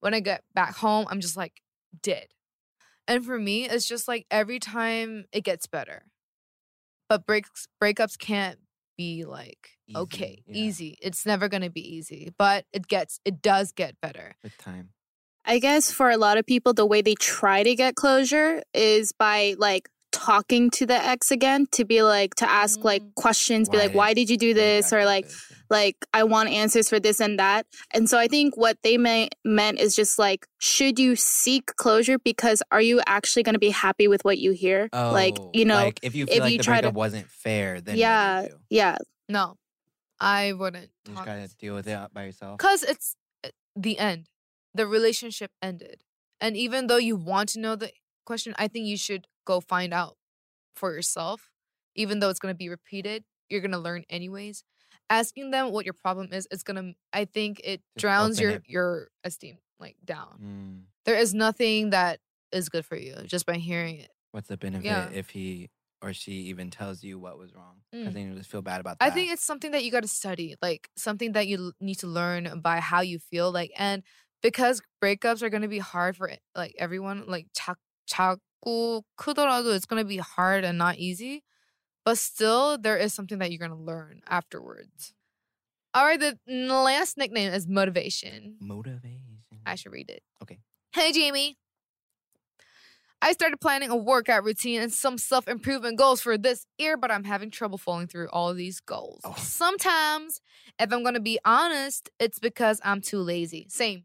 when 0.00 0.14
I 0.14 0.20
get 0.20 0.44
back 0.54 0.76
home, 0.76 1.06
I'm 1.10 1.20
just 1.20 1.36
like 1.36 1.62
dead. 2.02 2.28
And 3.06 3.24
for 3.24 3.38
me, 3.38 3.64
it's 3.68 3.86
just 3.88 4.08
like 4.08 4.26
every 4.30 4.58
time 4.58 5.26
it 5.32 5.42
gets 5.42 5.66
better. 5.66 6.04
But 7.08 7.26
breaks 7.26 7.68
breakups 7.82 8.18
can't 8.18 8.58
be 8.96 9.24
like 9.24 9.78
Easy, 9.86 9.98
okay, 9.98 10.42
yeah. 10.46 10.54
easy. 10.54 10.98
It's 11.00 11.24
never 11.24 11.48
gonna 11.48 11.70
be 11.70 11.80
easy, 11.80 12.32
but 12.38 12.66
it 12.72 12.86
gets 12.88 13.20
it 13.24 13.40
does 13.40 13.72
get 13.72 14.00
better. 14.00 14.36
With 14.42 14.56
time. 14.58 14.90
I 15.48 15.58
guess 15.58 15.90
for 15.90 16.10
a 16.10 16.16
lot 16.18 16.36
of 16.38 16.44
people, 16.46 16.74
the 16.74 16.86
way 16.86 17.00
they 17.02 17.14
try 17.14 17.62
to 17.62 17.74
get 17.74 17.94
closure 17.96 18.62
is 18.74 19.12
by 19.12 19.54
like 19.58 19.88
talking 20.12 20.68
to 20.70 20.84
the 20.86 20.94
ex 20.94 21.30
again 21.30 21.66
to 21.72 21.84
be 21.84 22.02
like 22.02 22.34
to 22.36 22.48
ask 22.50 22.82
like 22.84 23.02
Mm. 23.02 23.14
questions, 23.14 23.68
be 23.68 23.78
like, 23.78 23.92
Why 23.92 24.08
why 24.08 24.14
did 24.14 24.28
you 24.30 24.36
do 24.36 24.48
Why 24.48 24.52
did 24.54 24.60
you 24.60 24.66
this? 24.76 24.86
act 24.86 24.92
Or 24.92 25.04
like, 25.04 25.24
this? 25.26 25.52
like 25.70 25.96
I 26.14 26.24
want 26.24 26.48
answers 26.50 26.88
for 26.88 26.98
this 27.00 27.20
and 27.20 27.38
that. 27.38 27.66
And 27.92 28.08
so 28.10 28.18
I 28.18 28.26
think 28.28 28.56
what 28.56 28.76
they 28.82 28.96
may, 28.98 29.28
meant 29.44 29.78
is 29.80 29.94
just 29.96 30.18
like, 30.18 30.46
should 30.58 30.98
you 30.98 31.14
seek 31.16 31.74
closure 31.76 32.18
because 32.18 32.62
are 32.70 32.80
you 32.82 33.00
actually 33.06 33.42
going 33.42 33.54
to 33.54 33.58
be 33.58 33.70
happy 33.70 34.06
with 34.08 34.24
what 34.24 34.38
you 34.38 34.52
hear? 34.52 34.88
Oh, 34.92 35.12
like 35.12 35.36
you 35.54 35.64
know, 35.64 35.76
like 35.76 36.00
if 36.02 36.14
you 36.14 36.26
feel 36.26 36.34
if 36.36 36.40
like 36.40 36.52
you 36.52 36.58
the 36.58 36.64
try 36.64 36.76
to- 36.76 36.82
breakup 36.82 36.94
wasn't 36.96 37.26
fair, 37.28 37.80
then 37.80 37.96
yeah, 37.96 38.42
you 38.42 38.58
yeah, 38.70 38.96
No, 39.28 39.56
I 40.20 40.52
wouldn't. 40.52 40.90
You 41.06 41.14
just 41.14 41.24
gotta 41.26 41.48
deal 41.58 41.74
with 41.74 41.86
it 41.86 41.98
by 42.12 42.24
yourself. 42.24 42.58
Because 42.58 42.82
it's 42.82 43.14
uh, 43.44 43.48
the 43.76 43.98
end. 43.98 44.26
The 44.74 44.86
relationship 44.86 45.50
ended. 45.62 46.02
And 46.40 46.56
even 46.56 46.86
though 46.86 46.96
you 46.98 47.16
want 47.16 47.48
to 47.50 47.60
know 47.60 47.74
the 47.76 47.90
question, 48.24 48.54
I 48.58 48.68
think 48.68 48.86
you 48.86 48.96
should 48.96 49.26
go 49.44 49.60
find 49.60 49.92
out 49.92 50.16
for 50.76 50.94
yourself. 50.94 51.50
Even 51.96 52.20
though 52.20 52.28
it's 52.30 52.38
going 52.38 52.54
to 52.54 52.56
be 52.58 52.68
repeated, 52.68 53.24
you're 53.48 53.60
going 53.60 53.72
to 53.72 53.78
learn 53.78 54.04
anyways. 54.08 54.62
Asking 55.10 55.50
them 55.50 55.72
what 55.72 55.84
your 55.86 55.94
problem 55.94 56.28
is, 56.32 56.46
it's 56.50 56.62
going 56.62 56.76
to, 56.76 56.94
I 57.12 57.24
think 57.24 57.60
it 57.64 57.80
Just 57.96 58.02
drowns 58.02 58.38
your, 58.40 58.50
it. 58.52 58.62
your 58.66 59.08
esteem 59.24 59.58
like 59.80 59.96
down. 60.04 60.38
Mm. 60.42 60.82
There 61.06 61.16
is 61.16 61.32
nothing 61.34 61.90
that 61.90 62.20
is 62.52 62.68
good 62.68 62.84
for 62.84 62.96
you 62.96 63.14
just 63.24 63.46
by 63.46 63.54
hearing 63.54 63.98
it. 63.98 64.10
What's 64.32 64.48
the 64.48 64.56
benefit 64.58 64.84
Yeah. 64.84 65.08
if 65.12 65.30
he 65.30 65.70
or 66.00 66.12
she 66.12 66.32
even 66.32 66.70
tells 66.70 67.02
you 67.02 67.18
what 67.18 67.38
was 67.38 67.54
wrong? 67.54 67.80
Mm. 67.94 68.12
then 68.12 68.28
you 68.28 68.34
just 68.38 68.50
feel 68.50 68.62
bad 68.62 68.80
about 68.80 68.98
that. 68.98 69.04
I 69.06 69.10
think 69.10 69.32
it's 69.32 69.42
something 69.42 69.70
that 69.72 69.82
you 69.82 69.90
got 69.90 70.02
to 70.02 70.08
study, 70.08 70.54
like 70.62 70.88
something 70.96 71.32
that 71.32 71.48
you 71.48 71.56
l- 71.58 71.72
need 71.80 71.96
to 72.00 72.06
learn 72.06 72.60
by 72.60 72.78
how 72.80 73.00
you 73.00 73.18
feel, 73.18 73.50
like, 73.50 73.72
and 73.76 74.02
because 74.41 74.81
breakups 75.01 75.41
are 75.41 75.49
gonna 75.49 75.67
be 75.67 75.79
hard 75.79 76.17
for 76.17 76.31
like 76.55 76.75
everyone, 76.77 77.25
like 77.27 77.47
자, 77.53 77.75
자꾸 78.09 79.01
크더라도 79.17 79.75
it's 79.75 79.85
gonna 79.85 80.03
be 80.03 80.17
hard 80.17 80.63
and 80.63 80.77
not 80.77 80.97
easy, 80.97 81.43
but 82.05 82.17
still 82.17 82.77
there 82.77 82.97
is 82.97 83.13
something 83.13 83.39
that 83.39 83.51
you're 83.51 83.59
gonna 83.59 83.79
learn 83.79 84.21
afterwards. 84.27 85.13
All 85.93 86.05
right, 86.05 86.19
the 86.19 86.37
n- 86.47 86.67
last 86.69 87.17
nickname 87.17 87.53
is 87.53 87.67
motivation. 87.67 88.57
motivation. 88.59 89.21
I 89.65 89.75
should 89.75 89.91
read 89.91 90.09
it. 90.09 90.23
Okay. 90.41 90.59
Hey, 90.93 91.11
Jamie. 91.11 91.57
I 93.21 93.31
started 93.31 93.61
planning 93.61 93.89
a 93.89 93.95
workout 93.95 94.43
routine 94.43 94.81
and 94.81 94.91
some 94.91 95.17
self 95.17 95.47
improvement 95.47 95.97
goals 95.97 96.19
for 96.19 96.37
this 96.37 96.65
year, 96.77 96.97
but 96.97 97.09
I'm 97.09 97.23
having 97.23 97.51
trouble 97.51 97.77
following 97.77 98.07
through 98.07 98.27
all 98.33 98.53
these 98.53 98.81
goals. 98.81 99.21
Oh. 99.23 99.35
Sometimes, 99.37 100.41
if 100.77 100.91
I'm 100.91 101.03
gonna 101.03 101.21
be 101.21 101.39
honest, 101.45 102.09
it's 102.19 102.39
because 102.39 102.81
I'm 102.83 102.99
too 102.99 103.19
lazy. 103.19 103.67
Same, 103.69 104.03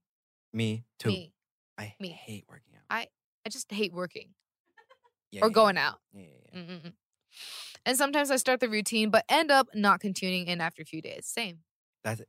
Me 0.54 0.86
too. 1.00 1.10
me. 1.10 1.34
I 1.78 1.96
me. 2.00 2.10
hate 2.10 2.46
working 2.48 2.74
out. 2.76 2.84
I 2.90 3.08
I 3.46 3.50
just 3.50 3.72
hate 3.72 3.94
working 3.94 4.30
Yeah, 5.32 5.44
or 5.44 5.50
yeah, 5.50 5.54
going 5.54 5.78
out. 5.78 6.00
Yeah, 6.14 6.22
yeah, 6.22 6.28
yeah. 6.54 6.60
Mm-mm-mm. 6.60 6.94
And 7.86 7.98
sometimes 7.98 8.30
I 8.32 8.38
start 8.38 8.60
the 8.60 8.70
routine, 8.70 9.10
but 9.10 9.26
end 9.28 9.52
up 9.52 9.68
not 9.74 10.00
continuing 10.00 10.48
in 10.48 10.62
after 10.62 10.82
a 10.84 10.86
few 10.86 11.02
days. 11.02 11.26
Same. 11.26 11.60
That's 12.04 12.22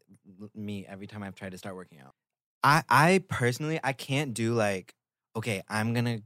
me 0.54 0.87
every 0.88 1.06
time 1.06 1.22
I've 1.22 1.34
tried 1.34 1.52
to 1.52 1.58
start 1.58 1.76
working 1.76 2.00
out. 2.00 2.14
I 2.62 2.82
I 2.88 3.22
personally 3.28 3.78
I 3.84 3.92
can't 3.92 4.32
do 4.34 4.54
like 4.54 4.94
okay 5.37 5.62
I'm 5.68 5.92
gonna 5.92 6.20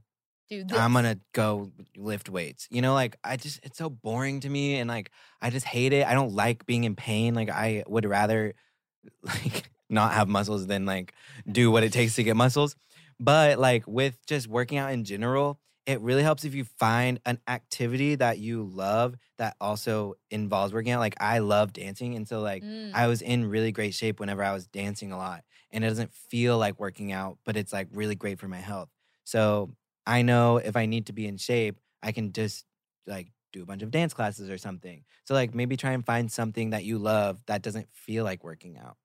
Dude, 0.49 0.71
I'm 0.71 0.93
gonna 0.93 1.19
go 1.33 1.71
lift 1.95 2.29
weights. 2.29 2.67
You 2.71 2.81
know, 2.81 2.93
like 2.93 3.17
I 3.23 3.37
just 3.37 3.59
it's 3.61 3.77
so 3.77 3.89
boring 3.89 4.39
to 4.39 4.49
me, 4.49 4.79
and 4.79 4.87
like 4.87 5.11
I 5.41 5.49
just 5.51 5.65
hate 5.65 5.93
it. 5.93 6.07
I 6.07 6.13
don't 6.13 6.33
like 6.33 6.65
being 6.65 6.85
in 6.85 6.95
pain. 6.95 7.35
Like 7.35 7.49
I 7.49 7.83
would 7.87 8.05
rather 8.05 8.55
like 9.23 9.69
not 9.89 10.13
have 10.13 10.27
muscles 10.27 10.67
than 10.67 10.85
like 10.85 11.13
do 11.51 11.71
what 11.71 11.83
it 11.83 11.93
takes 11.93 12.15
to 12.15 12.23
get 12.23 12.35
muscles. 12.35 12.75
But 13.19 13.59
like 13.59 13.85
with 13.87 14.25
just 14.25 14.47
working 14.47 14.77
out 14.77 14.91
in 14.91 15.03
general, 15.03 15.59
it 15.85 15.99
really 16.01 16.23
helps 16.23 16.43
if 16.45 16.53
you 16.53 16.63
find 16.63 17.19
an 17.25 17.39
activity 17.47 18.15
that 18.15 18.37
you 18.37 18.63
love 18.63 19.15
that 19.37 19.55
also 19.59 20.13
involves 20.29 20.73
working 20.73 20.91
out. 20.91 20.99
Like 20.99 21.15
I 21.19 21.39
love 21.39 21.73
dancing, 21.73 22.15
and 22.15 22.27
so 22.27 22.41
like 22.41 22.63
Mm. 22.63 22.91
I 22.93 23.07
was 23.07 23.21
in 23.21 23.45
really 23.45 23.71
great 23.71 23.93
shape 23.93 24.19
whenever 24.19 24.43
I 24.43 24.53
was 24.53 24.67
dancing 24.67 25.11
a 25.11 25.17
lot, 25.17 25.43
and 25.71 25.83
it 25.83 25.87
doesn't 25.89 26.13
feel 26.13 26.57
like 26.57 26.79
working 26.79 27.11
out, 27.11 27.37
but 27.45 27.57
it's 27.57 27.73
like 27.73 27.87
really 27.91 28.15
great 28.15 28.39
for 28.39 28.47
my 28.47 28.57
health. 28.59 28.89
So 29.23 29.71
I 30.05 30.21
know 30.21 30.57
if 30.57 30.75
I 30.75 30.85
need 30.85 31.07
to 31.07 31.13
be 31.13 31.27
in 31.27 31.37
shape, 31.37 31.79
I 32.03 32.11
can 32.11 32.31
just 32.33 32.65
like 33.07 33.31
do 33.51 33.63
a 33.63 33.65
bunch 33.65 33.81
of 33.81 33.91
dance 33.91 34.13
classes 34.13 34.49
or 34.49 34.57
something. 34.57 35.03
So 35.25 35.33
like 35.33 35.53
maybe 35.55 35.75
try 35.77 35.91
and 35.91 36.05
find 36.05 36.31
something 36.31 36.71
that 36.71 36.83
you 36.83 36.97
love 36.99 37.43
that 37.47 37.61
doesn't 37.61 37.91
feel 37.93 38.23
like 38.23 38.43
working 38.43 38.77
out. 38.77 38.97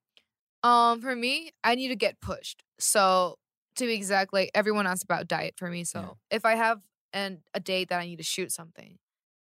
Um, 0.65 0.99
for 0.99 1.15
me, 1.15 1.51
I 1.63 1.75
need 1.75 1.89
to 1.89 1.95
get 1.95 2.19
pushed. 2.21 2.63
So 2.79 3.37
to 3.75 3.85
be 3.85 3.93
exact, 3.93 4.33
like 4.33 4.49
everyone 4.55 4.87
asks 4.87 5.03
about 5.03 5.27
diet 5.27 5.53
for 5.57 5.69
me. 5.69 5.83
So 5.83 5.99
yeah. 5.99 6.37
if 6.37 6.43
I 6.43 6.55
have 6.55 6.81
an 7.13 7.43
a 7.53 7.59
date 7.59 7.89
that 7.89 7.99
I 7.99 8.05
need 8.05 8.17
to 8.17 8.23
shoot 8.23 8.51
something, 8.51 8.97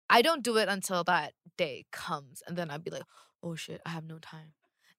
I 0.10 0.22
don't 0.22 0.44
do 0.44 0.58
it 0.58 0.68
until 0.68 1.06
that 1.06 1.32
day 1.58 1.86
comes, 1.94 2.44
and 2.46 2.58
then 2.58 2.70
I'd 2.70 2.84
be 2.84 2.92
like, 2.92 3.04
oh 3.42 3.56
shit, 3.56 3.82
I 3.86 3.92
have 3.92 4.04
no 4.04 4.20
time, 4.20 4.54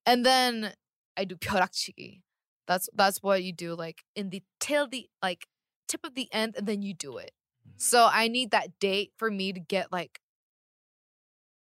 and 0.07 0.25
then 0.25 0.73
I 1.15 1.25
do 1.25 1.35
pyorakchigi. 1.35 2.21
That's 2.65 2.89
that's 2.95 3.21
what 3.21 3.43
you 3.43 3.53
do, 3.53 3.75
like 3.75 4.03
in 4.15 4.31
the 4.31 4.41
tail, 4.59 4.87
the 4.87 5.07
like 5.21 5.45
tip 5.87 6.03
of 6.03 6.15
the 6.15 6.27
end, 6.33 6.55
and 6.57 6.65
then 6.65 6.81
you 6.81 6.95
do 6.95 7.17
it. 7.17 7.31
Mm-hmm. 7.61 7.77
So 7.77 8.09
I 8.11 8.27
need 8.27 8.49
that 8.51 8.79
date 8.79 9.11
for 9.17 9.29
me 9.29 9.53
to 9.53 9.59
get 9.59 9.91
like 9.91 10.19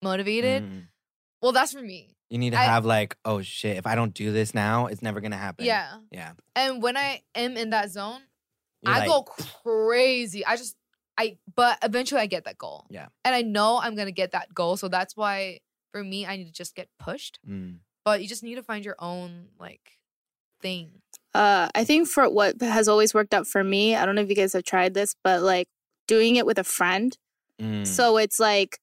motivated. 0.00 0.62
Mm. 0.62 0.82
Well, 1.42 1.52
that's 1.52 1.72
for 1.72 1.82
me. 1.82 2.14
You 2.34 2.38
need 2.40 2.50
to 2.50 2.58
I- 2.58 2.64
have 2.64 2.84
like, 2.84 3.16
oh 3.24 3.42
shit, 3.42 3.76
if 3.76 3.86
I 3.86 3.94
don't 3.94 4.12
do 4.12 4.32
this 4.32 4.54
now, 4.54 4.86
it's 4.86 5.02
never 5.02 5.20
gonna 5.20 5.36
happen. 5.36 5.66
Yeah. 5.66 5.98
Yeah. 6.10 6.32
And 6.56 6.82
when 6.82 6.96
I 6.96 7.22
am 7.36 7.56
in 7.56 7.70
that 7.70 7.92
zone, 7.92 8.22
You're 8.82 8.92
I 8.92 8.98
like, 8.98 9.08
go 9.08 9.22
crazy. 9.22 10.44
I 10.44 10.56
just 10.56 10.74
I 11.16 11.38
but 11.54 11.78
eventually 11.84 12.20
I 12.20 12.26
get 12.26 12.42
that 12.46 12.58
goal. 12.58 12.86
Yeah. 12.90 13.06
And 13.24 13.36
I 13.36 13.42
know 13.42 13.78
I'm 13.80 13.94
gonna 13.94 14.10
get 14.10 14.32
that 14.32 14.52
goal. 14.52 14.76
So 14.76 14.88
that's 14.88 15.16
why 15.16 15.60
for 15.92 16.02
me 16.02 16.26
I 16.26 16.36
need 16.36 16.46
to 16.46 16.52
just 16.52 16.74
get 16.74 16.88
pushed. 16.98 17.38
Mm. 17.48 17.76
But 18.04 18.20
you 18.20 18.26
just 18.26 18.42
need 18.42 18.56
to 18.56 18.64
find 18.64 18.84
your 18.84 18.96
own 18.98 19.50
like 19.60 19.92
thing. 20.60 20.90
Uh, 21.34 21.68
I 21.72 21.84
think 21.84 22.08
for 22.08 22.28
what 22.28 22.60
has 22.60 22.88
always 22.88 23.14
worked 23.14 23.32
out 23.32 23.46
for 23.46 23.62
me, 23.62 23.94
I 23.94 24.04
don't 24.04 24.16
know 24.16 24.22
if 24.22 24.28
you 24.28 24.34
guys 24.34 24.54
have 24.54 24.64
tried 24.64 24.92
this, 24.92 25.14
but 25.22 25.40
like 25.40 25.68
doing 26.08 26.34
it 26.34 26.46
with 26.46 26.58
a 26.58 26.64
friend. 26.64 27.16
Mm. 27.62 27.86
So 27.86 28.16
it's 28.16 28.40
like 28.40 28.80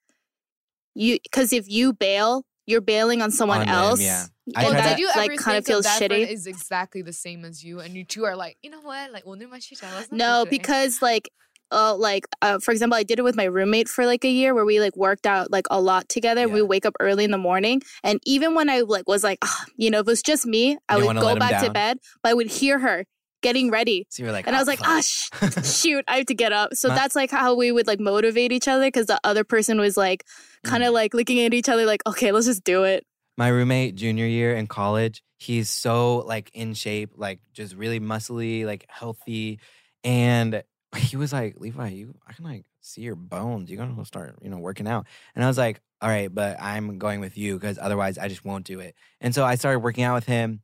you, 0.95 1.17
because 1.21 1.51
if 1.51 1.67
you 1.67 1.91
bail, 1.91 2.45
you're 2.66 2.80
bailing 2.80 3.22
on 3.22 3.30
someone 3.30 3.60
On 3.60 3.66
them, 3.66 3.74
else. 3.74 4.00
yeah. 4.02 4.26
I 4.56 4.62
Well, 4.62 4.72
tried 4.72 4.82
did 4.82 4.90
that- 4.92 4.98
you 4.98 5.06
like 5.08 5.30
ever 5.32 5.36
kind 5.42 5.56
of 5.58 5.64
think 5.64 5.66
feels 5.66 5.84
that 5.84 5.98
friend 5.98 6.12
shitty. 6.12 6.28
is 6.28 6.46
exactly 6.46 7.02
the 7.02 7.12
same 7.12 7.44
as 7.44 7.62
you, 7.64 7.80
and 7.80 7.94
you 7.96 8.04
two 8.04 8.24
are 8.24 8.36
like, 8.36 8.56
you 8.62 8.70
know 8.70 8.80
what, 8.80 9.12
like 9.12 9.24
오늘 9.24 9.48
마시자. 9.48 9.90
Let's 9.94 10.10
not 10.10 10.18
No, 10.18 10.44
do 10.44 10.50
today." 10.50 10.58
because 10.58 11.02
like 11.02 11.28
uh 11.72 11.94
like 11.96 12.24
uh 12.42 12.58
for 12.60 12.70
example, 12.70 12.96
I 12.96 13.02
did 13.02 13.18
it 13.18 13.22
with 13.22 13.34
my 13.36 13.44
roommate 13.44 13.88
for 13.88 14.06
like 14.06 14.24
a 14.24 14.30
year 14.30 14.54
where 14.54 14.64
we 14.64 14.78
like 14.78 14.96
worked 14.96 15.26
out 15.26 15.50
like 15.50 15.66
a 15.70 15.80
lot 15.80 16.08
together. 16.08 16.48
We 16.48 16.60
Yeah. 16.60 16.66
wake 16.70 16.86
up 16.86 16.94
early 17.00 17.24
in 17.24 17.32
the 17.32 17.38
morning 17.42 17.82
and 18.04 18.20
even 18.24 18.54
when 18.54 18.70
I 18.70 18.80
like 18.86 19.08
was 19.08 19.24
like, 19.24 19.38
ah, 19.42 19.64
you 19.76 19.90
know, 19.90 19.98
if 19.98 20.06
it 20.06 20.10
was 20.14 20.22
just 20.22 20.46
me, 20.46 20.78
I 20.88 20.94
You 20.94 21.00
would 21.02 21.06
wanna 21.06 21.20
go 21.20 21.26
let 21.26 21.36
him 21.36 21.38
back 21.40 21.58
to 21.62 21.66
down? 21.66 21.72
bed, 21.72 21.98
but 22.22 22.30
I 22.30 22.34
would 22.34 22.50
hear 22.62 22.78
her 22.80 23.04
getting 23.41 23.69
ready. 23.71 24.05
So 24.09 24.23
you're 24.23 24.31
like, 24.31 24.47
And 24.47 24.55
I 24.55 24.59
"Oh, 24.59 24.61
was 24.61 24.67
like, 24.67 24.79
fuck." 24.79 24.87
ah, 24.87 25.01
sh- 25.01 25.65
shoot, 25.81 26.03
I 26.07 26.17
have 26.17 26.25
to 26.27 26.33
get 26.35 26.51
up. 26.53 26.73
So 26.75 26.87
My- 26.89 26.95
that's 26.95 27.15
like 27.15 27.31
how 27.31 27.55
we 27.55 27.71
would 27.71 27.87
like 27.87 27.99
motivate 27.99 28.51
each 28.51 28.67
other 28.67 28.85
because 28.87 29.07
the 29.07 29.19
other 29.23 29.43
person 29.43 29.79
was 29.79 29.97
like 29.97 30.25
kind 30.63 30.83
Mm. 30.83 30.87
of 30.87 30.93
like 30.93 31.13
looking 31.13 31.39
at 31.41 31.53
each 31.53 31.69
other 31.69 31.85
like, 31.85 32.01
okay, 32.07 32.31
let's 32.31 32.45
just 32.45 32.63
do 32.63 32.83
it. 32.83 33.05
my 33.37 33.47
roommate 33.47 33.95
junior 33.95 34.25
year 34.27 34.55
in 34.55 34.67
college 34.67 35.23
he's 35.39 35.69
so 35.69 36.17
like 36.17 36.51
in 36.53 36.73
shape 36.75 37.11
like 37.15 37.39
just 37.53 37.73
really 37.75 37.99
muscly 37.99 38.63
like 38.65 38.85
healthy 38.89 39.59
and 40.03 40.61
he 40.95 41.15
was 41.17 41.31
like 41.33 41.55
levi 41.57 41.87
you 41.87 42.13
i 42.27 42.33
can 42.33 42.43
like 42.45 42.65
see 42.81 43.01
your 43.01 43.15
bones 43.15 43.71
you're 43.71 43.83
gonna 43.83 44.05
start 44.05 44.35
you 44.43 44.49
know 44.49 44.57
working 44.59 44.85
out 44.87 45.07
and 45.33 45.43
i 45.43 45.47
was 45.47 45.57
like 45.57 45.79
all 46.01 46.09
right 46.09 46.35
but 46.35 46.61
i'm 46.61 46.99
going 46.99 47.19
with 47.21 47.37
you 47.37 47.55
because 47.55 47.79
otherwise 47.79 48.19
i 48.19 48.27
just 48.27 48.45
won't 48.45 48.65
do 48.65 48.79
it 48.79 48.93
and 49.21 49.33
so 49.33 49.43
i 49.43 49.55
started 49.55 49.79
working 49.79 50.03
out 50.03 50.13
with 50.13 50.25
him 50.27 50.61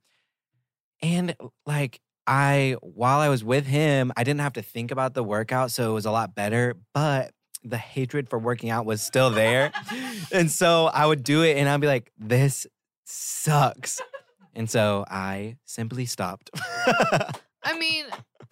and 1.01 1.35
like 1.65 1.99
i 2.27 2.75
while 2.81 3.19
i 3.19 3.29
was 3.29 3.43
with 3.43 3.65
him 3.65 4.11
i 4.17 4.23
didn't 4.23 4.41
have 4.41 4.53
to 4.53 4.61
think 4.61 4.91
about 4.91 5.13
the 5.13 5.23
workout 5.23 5.71
so 5.71 5.89
it 5.89 5.93
was 5.93 6.05
a 6.05 6.11
lot 6.11 6.35
better 6.35 6.75
but 6.93 7.31
the 7.63 7.77
hatred 7.77 8.29
for 8.29 8.37
working 8.37 8.69
out 8.69 8.85
was 8.85 9.01
still 9.01 9.29
there 9.31 9.71
and 10.31 10.49
so 10.51 10.85
I 10.85 11.05
would 11.05 11.23
do 11.23 11.41
it 11.41 11.57
and 11.57 11.67
I'd 11.67 11.81
be 11.81 11.87
like, 11.87 12.11
this 12.17 12.67
sucks. 13.03 13.99
And 14.53 14.69
so 14.69 15.03
I 15.09 15.57
simply 15.65 16.05
stopped. 16.05 16.49
I 16.55 17.77
mean, 17.77 18.05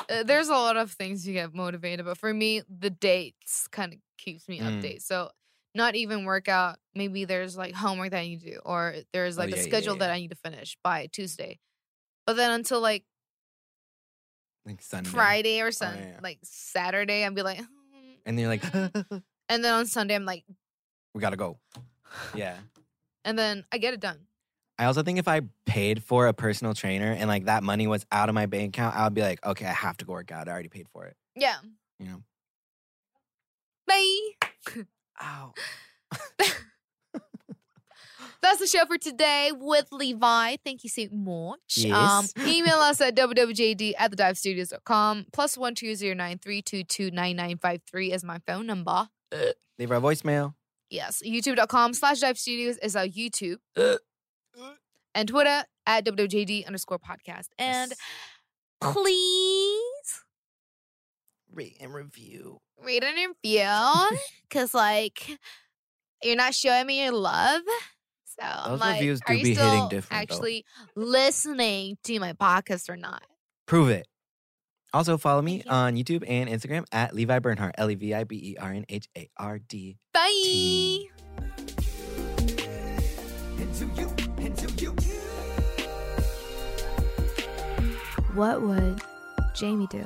uh, 0.10 0.24
there's 0.24 0.50
a 0.50 0.54
lot 0.54 0.76
of 0.76 0.92
things 0.92 1.26
you 1.26 1.34
get 1.34 1.54
motivated, 1.54 2.06
but 2.06 2.18
for 2.18 2.34
me, 2.34 2.64
the 2.68 2.90
dates 2.90 3.68
kind 3.68 3.94
of 3.94 4.00
keeps 4.18 4.50
me 4.50 4.60
Mm. 4.60 4.82
updated. 4.82 5.02
So 5.04 5.30
not 5.74 5.96
even 5.96 6.26
workout. 6.26 6.78
Maybe 6.94 7.26
there's 7.26 7.56
like 7.56 7.74
homework 7.74 8.12
that 8.12 8.20
I 8.20 8.28
need 8.28 8.42
to 8.42 8.52
do, 8.52 8.60
or 8.66 8.96
there's 9.14 9.38
Oh, 9.38 9.42
like 9.42 9.52
yeah, 9.52 9.56
a 9.56 9.60
yeah, 9.60 9.64
schedule 9.64 9.94
yeah. 9.96 10.00
that 10.00 10.12
I 10.12 10.20
need 10.20 10.30
to 10.32 10.36
finish 10.36 10.78
by 10.84 11.08
Tuesday. 11.12 11.60
But 12.26 12.36
then 12.38 12.52
until 12.52 12.82
like 12.82 13.04
like 14.65 14.82
Sunday. 14.82 15.10
Friday 15.10 15.62
or 15.62 15.71
sun, 15.71 15.97
yeah. 15.97 16.19
like 16.21 16.39
Saturday, 16.43 17.25
I'd 17.25 17.36
be 17.36 17.43
like, 17.43 17.60
"Hmm." 17.60 17.65
And 18.25 18.39
you're 18.39 18.49
like, 18.49 18.63
and 18.73 19.63
then 19.63 19.73
on 19.73 19.86
Sunday, 19.86 20.15
I'm 20.15 20.25
like, 20.25 20.43
we 21.13 21.21
gotta 21.21 21.38
go. 21.38 21.58
Yeah. 22.34 22.56
and 23.25 23.38
then 23.38 23.65
I 23.73 23.78
get 23.78 23.93
it 23.93 23.99
done. 23.99 24.19
I 24.80 24.86
also 24.86 25.04
think 25.04 25.19
if 25.19 25.28
I 25.28 25.41
paid 25.65 26.01
for 26.01 26.28
a 26.28 26.34
personal 26.34 26.73
trainer 26.73 27.12
and 27.12 27.28
like 27.28 27.45
that 27.45 27.62
money 27.62 27.88
was 27.88 28.06
out 28.12 28.30
of 28.30 28.36
my 28.36 28.45
bank 28.45 28.69
account, 28.69 28.95
I 28.95 29.04
would 29.04 29.13
be 29.13 29.21
like, 29.21 29.45
okay, 29.45 29.65
I 29.65 29.73
have 29.73 29.97
to 29.97 30.06
go 30.06 30.13
work 30.13 30.32
out. 30.32 30.47
I 30.47 30.51
already 30.51 30.69
paid 30.69 30.88
for 30.89 31.06
it. 31.06 31.15
Yeah. 31.36 31.56
You 31.99 32.06
know? 32.06 32.23
Bye. 33.88 34.84
Ow. 35.23 35.54
That's 38.45 38.60
the 38.60 38.67
show 38.67 38.86
for 38.86 38.99
today 38.99 39.51
with 39.55 39.88
Levi. 39.91 40.58
Thank 40.63 40.84
you 40.84 40.89
so 40.91 41.08
much. 41.12 41.77
Yes. 41.77 42.31
Um, 42.38 42.47
email 42.47 42.75
us 42.75 43.01
at 43.01 43.15
wwjd 43.15 43.93
at 43.97 44.12
thedivestudios.com. 44.12 45.25
Plus 45.34 45.58
one 45.58 45.73
two 45.73 45.95
zero 45.95 46.13
nine 46.13 46.38
three 46.38 46.62
two 46.62 46.84
two 46.84 47.10
nine 47.10 47.38
nine 47.38 47.58
five 47.58 47.81
three 47.89 48.12
is 48.12 48.23
my 48.23 48.38
phone 48.45 48.67
number. 48.67 49.10
Leave 49.79 49.91
our 49.91 49.99
voicemail. 49.99 50.53
Yes. 50.91 51.23
YouTube.com 51.25 51.95
slash 51.95 52.19
dive 52.19 52.38
studios 52.38 52.77
is 52.84 52.95
our 52.95 53.08
YouTube. 53.08 53.58
and 55.15 55.27
Twitter 55.27 55.63
at 55.88 56.05
wwjd 56.05 56.67
underscore 56.67 56.99
podcast. 56.99 57.47
And 57.58 57.93
please 58.79 60.21
Rate 61.51 61.77
and 61.81 61.95
review. 61.95 62.60
read 62.86 63.03
and 63.03 63.34
review. 63.43 64.19
Cause 64.51 64.75
like 64.75 65.39
you're 66.21 66.36
not 66.36 66.53
showing 66.53 66.86
me 66.86 67.03
your 67.05 67.13
love. 67.13 67.63
So 68.39 68.45
I'm 68.45 68.71
Those 68.71 68.80
like, 68.82 68.93
reviews 69.00 69.21
are 69.28 69.34
do 69.34 69.38
you 69.38 69.43
be 69.43 69.50
hitting 69.56 69.69
still 69.69 69.88
different, 69.88 70.30
though. 70.30 70.36
actually 70.36 70.65
listening 70.95 71.98
to 72.04 72.19
my 72.19 72.34
podcast 72.34 72.89
or 72.89 72.98
not? 72.98 73.24
Prove 73.65 73.89
it. 73.89 74.08
Also, 74.93 75.17
follow 75.17 75.41
me 75.41 75.58
you. 75.65 75.71
on 75.71 75.95
YouTube 75.95 76.24
and 76.28 76.50
Instagram 76.50 76.86
at 76.91 77.13
Levi 77.13 77.39
Bernhardt, 77.39 77.76
L 77.78 77.89
E 77.91 77.95
V 77.95 78.13
I 78.13 78.24
B 78.24 78.36
E 78.36 78.58
R 78.58 78.71
N 78.71 78.86
H 78.89 79.08
A 79.17 79.30
R 79.38 79.60
D. 79.60 79.98
Bye. 80.13 81.06
What 88.34 88.62
would 88.62 89.02
Jamie 89.54 89.88
do? 89.88 90.06